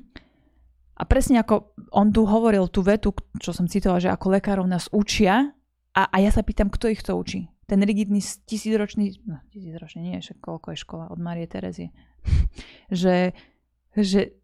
A 1.00 1.02
presne 1.08 1.40
ako 1.40 1.74
on 1.90 2.12
tu 2.14 2.28
hovoril 2.28 2.68
tú 2.68 2.84
vetu, 2.84 3.10
čo 3.40 3.50
som 3.50 3.66
citovala, 3.66 4.04
že 4.04 4.12
ako 4.12 4.38
lekárov 4.38 4.68
nás 4.68 4.86
učia 4.92 5.50
a, 5.96 6.02
a 6.12 6.16
ja 6.20 6.30
sa 6.30 6.44
pýtam, 6.46 6.68
kto 6.68 6.92
ich 6.92 7.02
to 7.02 7.16
učí. 7.16 7.48
Ten 7.72 7.80
rigidný 7.80 8.20
tisícročný, 8.20 9.24
no 9.24 9.40
tisícročný 9.48 10.12
nie, 10.12 10.20
však 10.20 10.44
koľko 10.44 10.76
je 10.76 10.82
škola 10.84 11.08
od 11.08 11.16
Marie 11.16 11.48
Terezie, 11.48 11.88
že, 12.92 13.32
že 13.96 14.36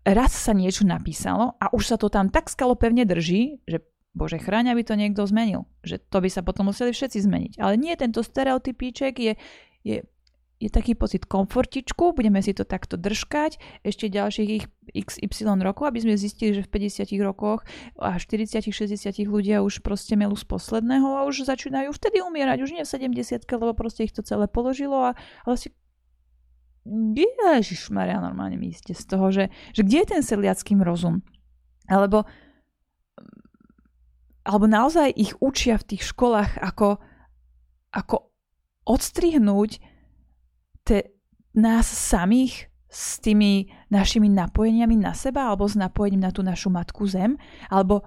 raz 0.00 0.32
sa 0.32 0.56
niečo 0.56 0.88
napísalo 0.88 1.60
a 1.60 1.68
už 1.76 1.92
sa 1.92 1.96
to 2.00 2.08
tam 2.08 2.32
tak 2.32 2.48
skalo 2.48 2.72
pevne 2.72 3.04
drží, 3.04 3.60
že 3.68 3.84
Bože 4.16 4.40
chráň, 4.40 4.72
aby 4.72 4.80
to 4.80 4.96
niekto 4.96 5.28
zmenil. 5.28 5.68
Že 5.84 6.00
to 6.08 6.24
by 6.24 6.28
sa 6.32 6.40
potom 6.40 6.72
museli 6.72 6.96
všetci 6.96 7.20
zmeniť. 7.20 7.52
Ale 7.60 7.76
nie, 7.76 7.92
tento 8.00 8.24
stereotypíček 8.24 9.12
je, 9.12 9.36
je 9.84 10.08
je 10.56 10.72
taký 10.72 10.96
pocit 10.96 11.28
komfortičku, 11.28 12.16
budeme 12.16 12.40
si 12.40 12.56
to 12.56 12.64
takto 12.64 12.96
držkať 12.96 13.60
ešte 13.84 14.08
ďalších 14.08 14.64
XY 14.96 15.60
rokov, 15.60 15.92
aby 15.92 16.00
sme 16.00 16.16
zistili, 16.16 16.56
že 16.56 16.64
v 16.64 16.88
50 16.88 17.12
rokoch 17.20 17.60
a 18.00 18.16
40-60 18.16 18.96
ľudia 19.28 19.60
už 19.60 19.84
proste 19.84 20.16
melú 20.16 20.32
z 20.32 20.48
posledného 20.48 21.20
a 21.20 21.28
už 21.28 21.44
začínajú 21.44 21.92
vtedy 21.92 22.24
umierať, 22.24 22.64
už 22.64 22.72
nie 22.72 22.84
v 22.88 22.88
70 22.88 23.44
lebo 23.52 23.76
proste 23.76 24.08
ich 24.08 24.16
to 24.16 24.24
celé 24.24 24.48
položilo 24.48 25.12
a 25.12 25.18
ale 25.44 25.56
si 25.60 25.76
Ježišmaria, 26.86 28.22
normálne 28.22 28.56
mi 28.56 28.70
ste 28.70 28.94
z 28.94 29.04
toho, 29.10 29.34
že, 29.34 29.50
že 29.74 29.82
kde 29.82 30.06
je 30.06 30.10
ten 30.16 30.22
sedliacký 30.22 30.78
rozum? 30.78 31.26
Alebo, 31.90 32.24
alebo 34.46 34.66
naozaj 34.70 35.10
ich 35.14 35.34
učia 35.42 35.82
v 35.82 35.94
tých 35.94 36.02
školách 36.06 36.62
ako, 36.62 37.02
ako 37.90 38.30
odstrihnúť 38.86 39.82
nás 41.56 41.88
samých 41.88 42.68
s 42.86 43.18
tými 43.20 43.68
našimi 43.90 44.30
napojeniami 44.30 44.96
na 44.96 45.12
seba 45.12 45.50
alebo 45.50 45.66
s 45.66 45.74
napojením 45.76 46.22
na 46.22 46.32
tú 46.32 46.40
našu 46.40 46.70
matku 46.70 47.04
zem, 47.04 47.36
alebo 47.68 48.06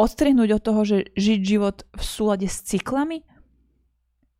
odstrihnúť 0.00 0.50
od 0.56 0.62
toho, 0.64 0.80
že 0.84 0.96
žiť 1.14 1.40
život 1.44 1.84
v 1.92 2.02
súlade 2.02 2.48
s 2.48 2.64
cyklami. 2.64 3.24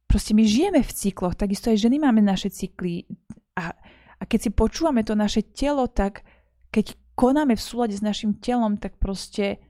Proste 0.08 0.34
my 0.34 0.42
žijeme 0.42 0.80
v 0.82 0.90
cykloch, 0.90 1.38
takisto 1.38 1.70
aj 1.70 1.78
ženy 1.78 2.02
máme 2.02 2.18
naše 2.24 2.50
cykly 2.50 3.06
a, 3.54 3.76
a 4.18 4.22
keď 4.26 4.48
si 4.48 4.50
počúvame 4.50 5.06
to 5.06 5.14
naše 5.14 5.46
telo, 5.54 5.86
tak 5.86 6.26
keď 6.74 6.98
konáme 7.14 7.54
v 7.54 7.62
súlade 7.62 7.94
s 7.94 8.02
našim 8.02 8.40
telom, 8.40 8.80
tak 8.80 8.96
proste 8.96 9.60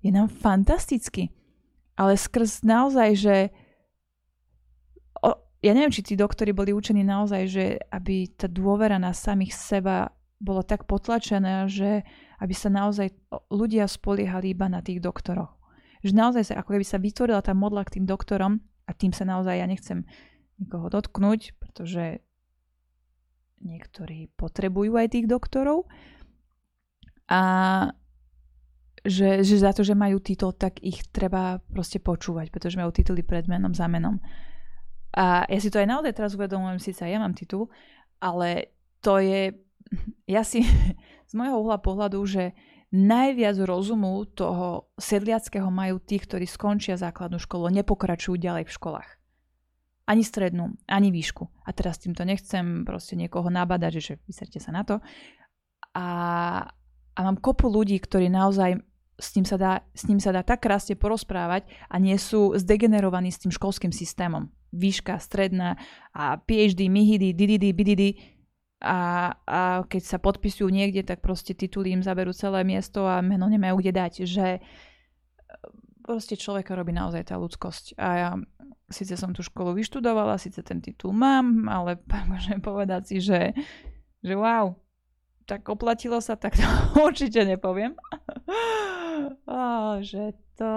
je 0.00 0.10
nám 0.14 0.30
fantasticky. 0.32 1.34
Ale 1.98 2.16
skrz 2.16 2.64
naozaj, 2.64 3.08
že 3.18 3.36
ja 5.60 5.76
neviem, 5.76 5.92
či 5.92 6.00
tí 6.00 6.14
doktori 6.16 6.56
boli 6.56 6.72
učení 6.72 7.04
naozaj, 7.04 7.42
že 7.48 7.64
aby 7.92 8.32
tá 8.32 8.48
dôvera 8.48 8.96
na 8.96 9.12
samých 9.12 9.52
seba 9.52 10.08
bolo 10.40 10.64
tak 10.64 10.88
potlačené, 10.88 11.68
že 11.68 12.00
aby 12.40 12.54
sa 12.56 12.72
naozaj 12.72 13.12
ľudia 13.52 13.84
spoliehali 13.84 14.56
iba 14.56 14.72
na 14.72 14.80
tých 14.80 15.04
doktoroch. 15.04 15.52
Že 16.00 16.16
naozaj 16.16 16.42
sa, 16.48 16.54
ako 16.64 16.80
keby 16.80 16.86
sa 16.88 16.96
vytvorila 16.96 17.44
tá 17.44 17.52
modla 17.52 17.84
k 17.84 18.00
tým 18.00 18.08
doktorom 18.08 18.56
a 18.88 18.90
tým 18.96 19.12
sa 19.12 19.28
naozaj 19.28 19.60
ja 19.60 19.68
nechcem 19.68 20.08
nikoho 20.56 20.88
dotknúť, 20.88 21.60
pretože 21.60 22.24
niektorí 23.60 24.32
potrebujú 24.40 24.96
aj 24.96 25.12
tých 25.12 25.28
doktorov. 25.28 25.84
A 27.28 27.40
že, 29.04 29.44
že 29.44 29.60
za 29.60 29.76
to, 29.76 29.84
že 29.84 29.96
majú 29.96 30.20
titul, 30.24 30.56
tak 30.56 30.80
ich 30.80 31.04
treba 31.08 31.60
proste 31.72 32.00
počúvať, 32.00 32.48
pretože 32.48 32.80
majú 32.80 32.92
tituly 32.92 33.20
pred 33.20 33.44
menom, 33.48 33.72
za 33.76 33.88
menom. 33.88 34.20
A 35.10 35.46
ja 35.50 35.58
si 35.58 35.72
to 35.72 35.82
aj 35.82 35.88
naozaj 35.90 36.12
teraz 36.14 36.38
uvedomujem, 36.38 36.78
síce 36.78 37.02
ja 37.02 37.18
mám 37.18 37.34
titul, 37.34 37.66
ale 38.22 38.74
to 39.02 39.18
je, 39.18 39.54
ja 40.34 40.42
si 40.46 40.62
z 41.30 41.32
môjho 41.34 41.62
uhla 41.62 41.78
pohľadu, 41.82 42.20
že 42.26 42.54
najviac 42.90 43.54
rozumu 43.62 44.26
toho 44.26 44.90
sedliackého 44.98 45.70
majú 45.70 46.02
tí, 46.02 46.18
ktorí 46.18 46.46
skončia 46.46 46.98
základnú 46.98 47.38
školu, 47.38 47.70
nepokračujú 47.70 48.34
ďalej 48.34 48.66
v 48.66 48.74
školách. 48.74 49.08
Ani 50.10 50.26
strednú, 50.26 50.74
ani 50.90 51.14
výšku. 51.14 51.46
A 51.62 51.70
teraz 51.70 52.02
týmto 52.02 52.26
nechcem 52.26 52.82
proste 52.82 53.14
niekoho 53.14 53.46
nabadať, 53.46 53.92
že 54.02 54.18
vyserte 54.26 54.58
sa 54.58 54.74
na 54.74 54.82
to. 54.82 54.98
A, 55.94 56.06
a 57.14 57.20
mám 57.22 57.38
kopu 57.38 57.70
ľudí, 57.70 57.94
ktorí 58.02 58.26
naozaj 58.26 58.82
s 59.22 59.28
ním, 59.38 59.46
sa 59.46 59.54
dá, 59.54 59.72
s 59.94 60.10
ním 60.10 60.18
sa 60.18 60.34
dá 60.34 60.42
tak 60.42 60.66
krásne 60.66 60.98
porozprávať 60.98 61.70
a 61.86 62.00
nie 62.02 62.18
sú 62.18 62.58
zdegenerovaní 62.58 63.30
s 63.30 63.38
tým 63.38 63.54
školským 63.54 63.94
systémom. 63.94 64.50
Výška, 64.70 65.18
stredná 65.18 65.74
a 66.14 66.38
PhD, 66.38 66.86
MIHIDI, 66.86 67.34
DDD, 67.34 67.64
BDD 67.74 68.04
a, 68.80 69.34
a 69.44 69.60
keď 69.84 70.02
sa 70.02 70.18
podpisujú 70.18 70.72
niekde, 70.72 71.04
tak 71.04 71.20
proste 71.20 71.52
tituly 71.52 71.92
im 71.92 72.00
zaberú 72.00 72.32
celé 72.32 72.64
miesto 72.64 73.04
a 73.04 73.20
meno 73.20 73.44
nemajú 73.44 73.76
kde 73.76 73.92
dať. 73.92 74.12
Že 74.24 74.46
e, 74.56 74.60
proste 76.00 76.40
človeka 76.40 76.72
robí 76.72 76.96
naozaj 76.96 77.28
tá 77.28 77.36
ľudskosť. 77.36 78.00
A 78.00 78.08
ja 78.16 78.30
síce 78.88 79.20
som 79.20 79.36
tú 79.36 79.44
školu 79.44 79.76
vyštudovala, 79.76 80.40
síce 80.40 80.64
ten 80.64 80.80
titul 80.80 81.12
mám, 81.12 81.68
ale 81.68 82.00
môžem 82.32 82.58
povedať 82.64 83.02
si, 83.04 83.16
že, 83.20 83.52
že 84.24 84.32
wow, 84.32 84.72
tak 85.44 85.68
oplatilo 85.68 86.16
sa, 86.24 86.40
tak 86.40 86.56
to 86.56 86.64
určite 87.06 87.44
nepoviem. 87.44 87.92
oh, 89.44 90.00
že 90.00 90.32
to... 90.56 90.72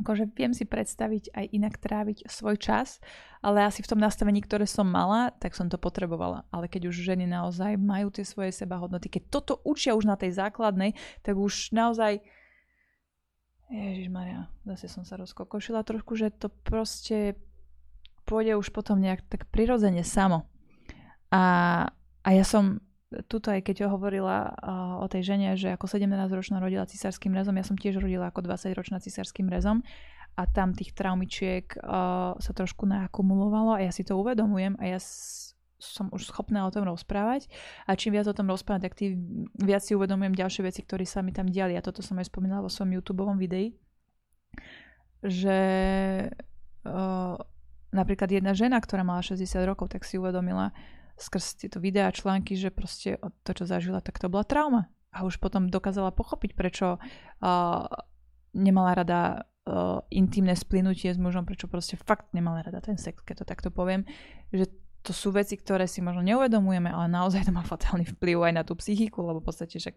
Akože 0.00 0.32
viem 0.32 0.56
si 0.56 0.64
predstaviť 0.64 1.36
aj 1.36 1.44
inak 1.52 1.76
tráviť 1.76 2.24
svoj 2.24 2.56
čas, 2.56 3.04
ale 3.44 3.68
asi 3.68 3.84
v 3.84 3.90
tom 3.92 4.00
nastavení, 4.00 4.40
ktoré 4.40 4.64
som 4.64 4.88
mala, 4.88 5.32
tak 5.36 5.52
som 5.52 5.68
to 5.68 5.76
potrebovala. 5.76 6.48
Ale 6.48 6.72
keď 6.72 6.88
už 6.88 7.04
ženy 7.04 7.28
naozaj 7.28 7.76
majú 7.76 8.08
tie 8.08 8.24
svoje 8.24 8.56
seba 8.56 8.80
hodnoty, 8.80 9.12
keď 9.12 9.28
toto 9.28 9.60
učia 9.62 9.92
už 9.92 10.08
na 10.08 10.16
tej 10.16 10.32
základnej, 10.32 10.96
tak 11.20 11.36
už 11.36 11.76
naozaj 11.76 12.24
Ježiš 13.70 14.10
Maria, 14.10 14.50
zase 14.66 14.90
som 14.90 15.06
sa 15.06 15.14
rozkokošila 15.14 15.86
trošku, 15.86 16.18
že 16.18 16.34
to 16.34 16.50
proste 16.50 17.38
pôjde 18.26 18.58
už 18.58 18.74
potom 18.74 18.98
nejak 18.98 19.22
tak 19.30 19.46
prirodzene 19.46 20.02
samo. 20.02 20.50
A, 21.30 21.42
a 22.26 22.28
ja 22.34 22.42
som 22.42 22.82
tuto 23.26 23.50
aj 23.50 23.66
keď 23.66 23.90
hovorila 23.90 24.54
o 25.02 25.06
tej 25.10 25.34
žene, 25.34 25.58
že 25.58 25.74
ako 25.74 25.90
17-ročná 25.90 26.62
rodila 26.62 26.86
cisárským 26.86 27.34
rezom, 27.34 27.58
ja 27.58 27.66
som 27.66 27.74
tiež 27.74 27.98
rodila 27.98 28.30
ako 28.30 28.46
20-ročná 28.46 29.02
cisárským 29.02 29.50
rezom 29.50 29.82
a 30.38 30.46
tam 30.46 30.70
tých 30.70 30.94
traumičiek 30.94 31.74
sa 32.38 32.52
trošku 32.54 32.86
naakumulovalo 32.86 33.74
a 33.74 33.82
ja 33.82 33.90
si 33.90 34.06
to 34.06 34.14
uvedomujem 34.14 34.78
a 34.78 34.94
ja 34.94 35.02
som 35.80 36.12
už 36.12 36.28
schopná 36.28 36.68
o 36.68 36.70
tom 36.70 36.84
rozprávať. 36.84 37.48
A 37.88 37.96
čím 37.96 38.12
viac 38.12 38.28
o 38.28 38.36
tom 38.36 38.46
rozprávať, 38.52 38.80
tak 38.84 38.94
tým 39.00 39.48
viac 39.56 39.80
si 39.80 39.96
uvedomujem 39.96 40.36
ďalšie 40.36 40.62
veci, 40.68 40.84
ktoré 40.84 41.08
sa 41.08 41.24
mi 41.24 41.32
tam 41.32 41.48
diali. 41.48 41.72
A 41.72 41.80
toto 41.80 42.04
som 42.04 42.20
aj 42.20 42.28
spomínala 42.28 42.60
vo 42.60 42.68
svojom 42.68 43.00
YouTube 43.00 43.24
videi, 43.40 43.74
že 45.24 45.58
napríklad 47.90 48.28
jedna 48.28 48.52
žena, 48.52 48.76
ktorá 48.76 49.02
mala 49.08 49.24
60 49.24 49.40
rokov, 49.64 49.88
tak 49.88 50.04
si 50.04 50.20
uvedomila, 50.20 50.70
skrz 51.20 51.60
tieto 51.60 51.78
videá, 51.78 52.08
články, 52.08 52.56
že 52.56 52.72
proste 52.72 53.20
to, 53.44 53.52
čo 53.52 53.68
zažila, 53.68 54.00
tak 54.00 54.16
to 54.16 54.32
bola 54.32 54.42
trauma. 54.42 54.88
A 55.12 55.28
už 55.28 55.36
potom 55.36 55.68
dokázala 55.68 56.14
pochopiť, 56.16 56.56
prečo 56.56 56.96
uh, 56.96 57.84
nemala 58.56 58.96
rada 58.96 59.20
uh, 59.68 60.00
intimné 60.08 60.56
splynutie 60.56 61.12
s 61.12 61.18
mužom, 61.20 61.44
prečo 61.44 61.68
proste 61.68 62.00
fakt 62.00 62.32
nemala 62.32 62.64
rada 62.64 62.80
ten 62.80 62.96
sex, 62.96 63.20
keď 63.20 63.42
to 63.42 63.44
takto 63.44 63.68
poviem, 63.68 64.08
že 64.50 64.70
to 65.00 65.16
sú 65.16 65.32
veci, 65.32 65.56
ktoré 65.56 65.88
si 65.88 66.04
možno 66.04 66.20
neuvedomujeme, 66.20 66.92
ale 66.92 67.08
naozaj 67.08 67.48
to 67.48 67.52
má 67.56 67.64
fatálny 67.64 68.04
vplyv 68.04 68.36
aj 68.44 68.52
na 68.52 68.62
tú 68.68 68.76
psychiku, 68.76 69.24
lebo 69.24 69.40
v 69.40 69.48
podstate 69.48 69.80
že 69.80 69.96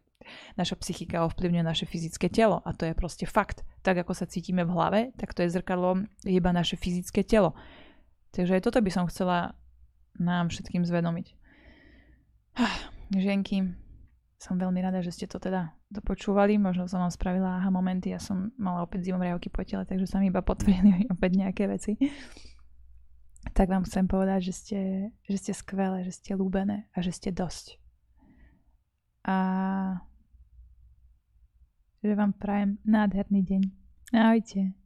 naša 0.55 0.79
psychika 0.79 1.27
ovplyvňuje 1.27 1.63
naše 1.63 1.83
fyzické 1.83 2.31
telo 2.31 2.63
a 2.63 2.71
to 2.71 2.88
je 2.88 2.95
proste 2.95 3.27
fakt. 3.27 3.67
Tak 3.83 3.99
ako 4.07 4.15
sa 4.15 4.23
cítime 4.23 4.63
v 4.63 4.71
hlave, 4.71 4.99
tak 5.19 5.36
to 5.36 5.43
je 5.43 5.51
zrkadlo 5.51 6.07
iba 6.23 6.49
naše 6.55 6.79
fyzické 6.79 7.27
telo. 7.27 7.51
Takže 8.31 8.57
aj 8.57 8.63
toto 8.63 8.79
by 8.79 8.91
som 8.95 9.05
chcela 9.12 9.59
nám 10.19 10.49
všetkým 10.49 10.86
zvedomiť. 10.86 11.28
Ženky, 13.13 13.73
som 14.43 14.60
veľmi 14.60 14.84
rada, 14.84 14.99
že 14.99 15.15
ste 15.15 15.26
to 15.26 15.39
teda 15.39 15.71
dopočúvali. 15.88 16.60
Možno 16.60 16.91
som 16.91 16.99
vám 16.99 17.13
spravila 17.15 17.63
aha 17.63 17.71
momenty. 17.71 18.12
Ja 18.12 18.19
som 18.19 18.52
mala 18.60 18.84
opäť 18.84 19.08
zimomriavky 19.08 19.47
po 19.47 19.63
tele, 19.63 19.88
takže 19.88 20.04
sa 20.04 20.19
mi 20.19 20.28
iba 20.28 20.43
potvrdili 20.43 21.08
opäť 21.15 21.32
nejaké 21.39 21.63
veci. 21.71 21.95
Tak 23.56 23.71
vám 23.71 23.88
chcem 23.88 24.08
povedať, 24.08 24.52
že 24.52 24.54
ste, 24.54 24.80
že 25.28 25.38
ste 25.39 25.52
skvelé, 25.56 26.04
že 26.04 26.15
ste 26.15 26.36
lúbené 26.36 26.91
a 26.91 26.99
že 26.99 27.15
ste 27.15 27.32
dosť. 27.32 27.80
A 29.23 29.38
že 32.04 32.12
vám 32.19 32.36
prajem 32.36 32.84
nádherný 32.84 33.47
deň. 33.47 33.62
Ahojte. 34.12 34.83